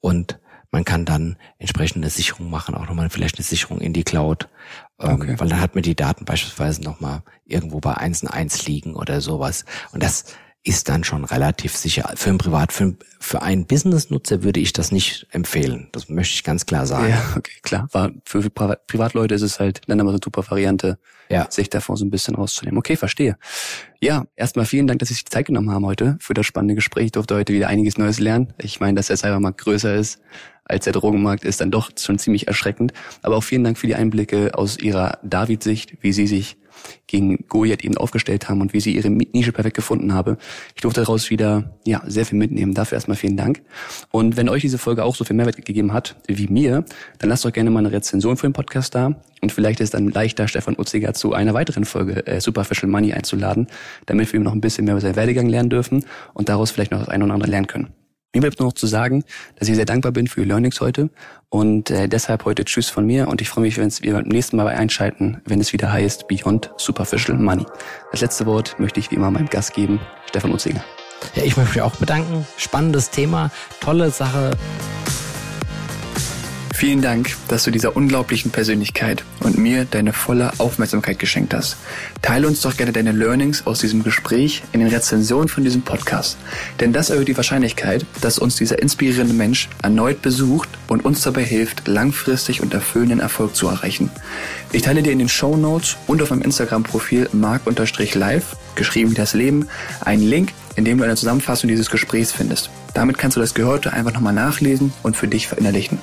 Und 0.00 0.38
man 0.70 0.84
kann 0.84 1.04
dann 1.04 1.36
entsprechende 1.58 2.10
Sicherung 2.10 2.48
machen, 2.48 2.76
auch 2.76 2.86
nochmal 2.86 3.10
vielleicht 3.10 3.38
eine 3.38 3.44
Sicherung 3.44 3.80
in 3.80 3.92
die 3.92 4.04
Cloud. 4.04 4.48
Ähm, 5.00 5.14
okay. 5.14 5.34
weil 5.38 5.48
dann 5.48 5.60
hat 5.60 5.74
man 5.74 5.82
die 5.82 5.96
Daten 5.96 6.24
beispielsweise 6.24 6.82
nochmal 6.82 7.22
irgendwo 7.44 7.80
bei 7.80 7.94
eins 7.94 8.22
und 8.22 8.28
eins 8.28 8.66
liegen 8.66 8.94
oder 8.94 9.20
sowas. 9.20 9.64
Und 9.92 10.02
das 10.02 10.26
ist 10.62 10.90
dann 10.90 11.04
schon 11.04 11.24
relativ 11.24 11.74
sicher. 11.74 12.12
Für 12.16 12.30
ein 12.30 12.38
Privat, 12.38 12.72
für, 12.72 12.94
für 13.18 13.40
einen 13.40 13.66
Business-Nutzer 13.66 14.42
würde 14.42 14.60
ich 14.60 14.74
das 14.74 14.92
nicht 14.92 15.26
empfehlen. 15.30 15.88
Das 15.92 16.10
möchte 16.10 16.34
ich 16.34 16.44
ganz 16.44 16.66
klar 16.66 16.86
sagen. 16.86 17.10
Ja, 17.10 17.22
okay, 17.36 17.52
klar. 17.62 17.88
War 17.92 18.10
für 18.26 18.48
Privatleute 18.50 19.34
ist 19.34 19.42
es 19.42 19.58
halt 19.58 19.80
dann 19.86 20.00
aber 20.00 20.10
eine 20.10 20.20
super 20.22 20.44
Variante, 20.50 20.98
ja. 21.30 21.50
sich 21.50 21.70
davor 21.70 21.96
so 21.96 22.04
ein 22.04 22.10
bisschen 22.10 22.34
rauszunehmen. 22.34 22.78
Okay, 22.78 22.96
verstehe. 22.96 23.38
Ja, 24.00 24.26
erstmal 24.36 24.66
vielen 24.66 24.86
Dank, 24.86 24.98
dass 24.98 25.08
Sie 25.08 25.14
sich 25.14 25.24
die 25.24 25.30
Zeit 25.30 25.46
genommen 25.46 25.70
haben 25.70 25.86
heute 25.86 26.18
für 26.20 26.34
das 26.34 26.44
spannende 26.44 26.74
Gespräch. 26.74 27.06
Ich 27.06 27.12
durfte 27.12 27.36
heute 27.36 27.54
wieder 27.54 27.68
einiges 27.68 27.96
Neues 27.96 28.20
lernen. 28.20 28.52
Ich 28.58 28.80
meine, 28.80 28.96
dass 28.96 29.06
der 29.06 29.16
Cybermarkt 29.16 29.62
größer 29.62 29.94
ist 29.94 30.20
als 30.64 30.84
der 30.84 30.92
Drogenmarkt, 30.92 31.44
ist 31.44 31.60
dann 31.60 31.70
doch 31.70 31.90
schon 31.98 32.18
ziemlich 32.18 32.48
erschreckend. 32.48 32.92
Aber 33.22 33.36
auch 33.36 33.44
vielen 33.44 33.64
Dank 33.64 33.78
für 33.78 33.86
die 33.86 33.94
Einblicke 33.94 34.54
aus 34.54 34.78
Ihrer 34.78 35.18
David-Sicht, 35.22 35.96
wie 36.02 36.12
Sie 36.12 36.26
sich 36.26 36.58
gegen 37.06 37.44
Goliath 37.48 37.84
eben 37.84 37.96
aufgestellt 37.96 38.48
haben 38.48 38.60
und 38.60 38.72
wie 38.72 38.80
sie 38.80 38.94
ihre 38.94 39.10
Nische 39.10 39.52
perfekt 39.52 39.76
gefunden 39.76 40.14
habe. 40.14 40.38
Ich 40.74 40.82
durfte 40.82 41.00
daraus 41.00 41.30
wieder 41.30 41.78
ja 41.86 42.02
sehr 42.06 42.26
viel 42.26 42.38
mitnehmen. 42.38 42.74
Dafür 42.74 42.96
erstmal 42.96 43.16
vielen 43.16 43.36
Dank. 43.36 43.62
Und 44.10 44.36
wenn 44.36 44.48
euch 44.48 44.62
diese 44.62 44.78
Folge 44.78 45.04
auch 45.04 45.16
so 45.16 45.24
viel 45.24 45.36
Mehrwert 45.36 45.64
gegeben 45.64 45.92
hat 45.92 46.16
wie 46.26 46.48
mir, 46.48 46.84
dann 47.18 47.28
lasst 47.28 47.44
doch 47.44 47.52
gerne 47.52 47.70
mal 47.70 47.80
eine 47.80 47.92
Rezension 47.92 48.36
für 48.36 48.46
den 48.46 48.52
Podcast 48.52 48.94
da. 48.94 49.20
Und 49.40 49.52
vielleicht 49.52 49.80
ist 49.80 49.94
dann 49.94 50.08
leichter, 50.08 50.48
Stefan 50.48 50.76
Utziger 50.78 51.14
zu 51.14 51.32
einer 51.32 51.54
weiteren 51.54 51.84
Folge 51.84 52.26
äh, 52.26 52.40
Superficial 52.40 52.90
Money 52.90 53.12
einzuladen, 53.12 53.66
damit 54.06 54.32
wir 54.32 54.40
noch 54.40 54.52
ein 54.52 54.60
bisschen 54.60 54.84
mehr 54.84 54.94
über 54.94 55.00
seinen 55.00 55.16
Werdegang 55.16 55.48
lernen 55.48 55.70
dürfen 55.70 56.04
und 56.34 56.48
daraus 56.48 56.70
vielleicht 56.70 56.92
noch 56.92 57.00
das 57.00 57.08
eine 57.08 57.24
oder 57.24 57.34
andere 57.34 57.50
lernen 57.50 57.66
können. 57.66 57.99
Mir 58.32 58.42
bleibt 58.42 58.60
nur 58.60 58.68
noch 58.68 58.74
zu 58.74 58.86
sagen, 58.86 59.24
dass 59.56 59.68
ich 59.68 59.74
sehr 59.74 59.84
dankbar 59.84 60.12
bin 60.12 60.28
für 60.28 60.42
die 60.42 60.46
Learnings 60.46 60.80
heute 60.80 61.10
und 61.48 61.90
äh, 61.90 62.08
deshalb 62.08 62.44
heute 62.44 62.64
Tschüss 62.64 62.88
von 62.88 63.04
mir 63.04 63.26
und 63.26 63.40
ich 63.40 63.48
freue 63.48 63.64
mich, 63.64 63.76
wenn 63.76 63.90
wir 63.90 64.12
beim 64.12 64.28
nächsten 64.28 64.56
Mal 64.56 64.64
bei 64.64 64.76
einschalten, 64.76 65.42
wenn 65.46 65.60
es 65.60 65.72
wieder 65.72 65.92
heißt 65.92 66.28
Beyond 66.28 66.70
Superficial 66.76 67.36
Money. 67.36 67.66
Das 68.12 68.20
letzte 68.20 68.46
Wort 68.46 68.78
möchte 68.78 69.00
ich 69.00 69.10
wie 69.10 69.16
immer 69.16 69.32
meinem 69.32 69.48
Gast 69.48 69.74
geben, 69.74 69.98
Stefan 70.28 70.52
Utzinger. 70.52 70.84
Ja, 71.34 71.42
ich 71.42 71.56
möchte 71.56 71.74
mich 71.74 71.82
auch 71.82 71.96
bedanken. 71.96 72.46
Spannendes 72.56 73.10
Thema, 73.10 73.50
tolle 73.80 74.10
Sache. 74.10 74.52
Vielen 76.80 77.02
Dank, 77.02 77.36
dass 77.48 77.64
du 77.64 77.70
dieser 77.70 77.94
unglaublichen 77.94 78.52
Persönlichkeit 78.52 79.22
und 79.40 79.58
mir 79.58 79.84
deine 79.84 80.14
volle 80.14 80.50
Aufmerksamkeit 80.56 81.18
geschenkt 81.18 81.52
hast. 81.52 81.76
Teile 82.22 82.46
uns 82.46 82.62
doch 82.62 82.74
gerne 82.74 82.90
deine 82.90 83.12
Learnings 83.12 83.66
aus 83.66 83.80
diesem 83.80 84.02
Gespräch 84.02 84.62
in 84.72 84.80
den 84.80 84.88
Rezensionen 84.88 85.48
von 85.48 85.62
diesem 85.62 85.82
Podcast. 85.82 86.38
Denn 86.80 86.94
das 86.94 87.10
erhöht 87.10 87.28
die 87.28 87.36
Wahrscheinlichkeit, 87.36 88.06
dass 88.22 88.38
uns 88.38 88.56
dieser 88.56 88.80
inspirierende 88.80 89.34
Mensch 89.34 89.68
erneut 89.82 90.22
besucht 90.22 90.70
und 90.88 91.04
uns 91.04 91.20
dabei 91.20 91.44
hilft, 91.44 91.86
langfristig 91.86 92.62
und 92.62 92.72
erfüllenden 92.72 93.20
Erfolg 93.20 93.54
zu 93.54 93.68
erreichen. 93.68 94.10
Ich 94.72 94.80
teile 94.80 95.02
dir 95.02 95.12
in 95.12 95.18
den 95.18 95.28
Show 95.28 95.58
Notes 95.58 95.98
und 96.06 96.22
auf 96.22 96.30
meinem 96.30 96.40
Instagram-Profil 96.40 97.28
mark-live, 97.32 98.56
geschrieben 98.74 99.10
wie 99.10 99.16
das 99.16 99.34
Leben, 99.34 99.68
einen 100.00 100.22
Link, 100.22 100.54
in 100.76 100.86
dem 100.86 100.96
du 100.96 101.04
eine 101.04 101.16
Zusammenfassung 101.16 101.68
dieses 101.68 101.90
Gesprächs 101.90 102.32
findest. 102.32 102.70
Damit 102.94 103.18
kannst 103.18 103.36
du 103.36 103.40
das 103.40 103.54
Gehörte 103.54 103.92
einfach 103.92 104.12
nochmal 104.12 104.32
nachlesen 104.32 104.92
und 105.02 105.16
für 105.16 105.28
dich 105.28 105.48
verinnerlichen. 105.48 105.98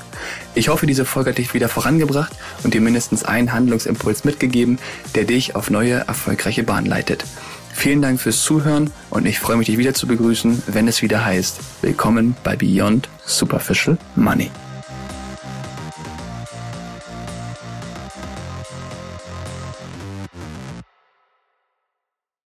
Ich 0.55 0.69
hoffe, 0.69 0.87
diese 0.87 1.05
Folge 1.05 1.31
hat 1.31 1.37
dich 1.37 1.53
wieder 1.53 1.69
vorangebracht 1.69 2.31
und 2.63 2.73
dir 2.73 2.81
mindestens 2.81 3.23
einen 3.23 3.53
Handlungsimpuls 3.53 4.23
mitgegeben, 4.23 4.79
der 5.15 5.25
dich 5.25 5.55
auf 5.55 5.69
neue, 5.69 5.95
erfolgreiche 6.07 6.63
Bahn 6.63 6.85
leitet. 6.85 7.25
Vielen 7.73 8.01
Dank 8.01 8.19
fürs 8.19 8.41
Zuhören 8.41 8.89
und 9.11 9.25
ich 9.27 9.39
freue 9.39 9.57
mich, 9.57 9.67
dich 9.67 9.77
wieder 9.77 9.93
zu 9.93 10.07
begrüßen, 10.07 10.63
wenn 10.67 10.87
es 10.87 11.01
wieder 11.01 11.23
heißt, 11.23 11.59
willkommen 11.81 12.35
bei 12.43 12.55
Beyond 12.55 13.07
Superficial 13.25 13.97
Money. 14.15 14.49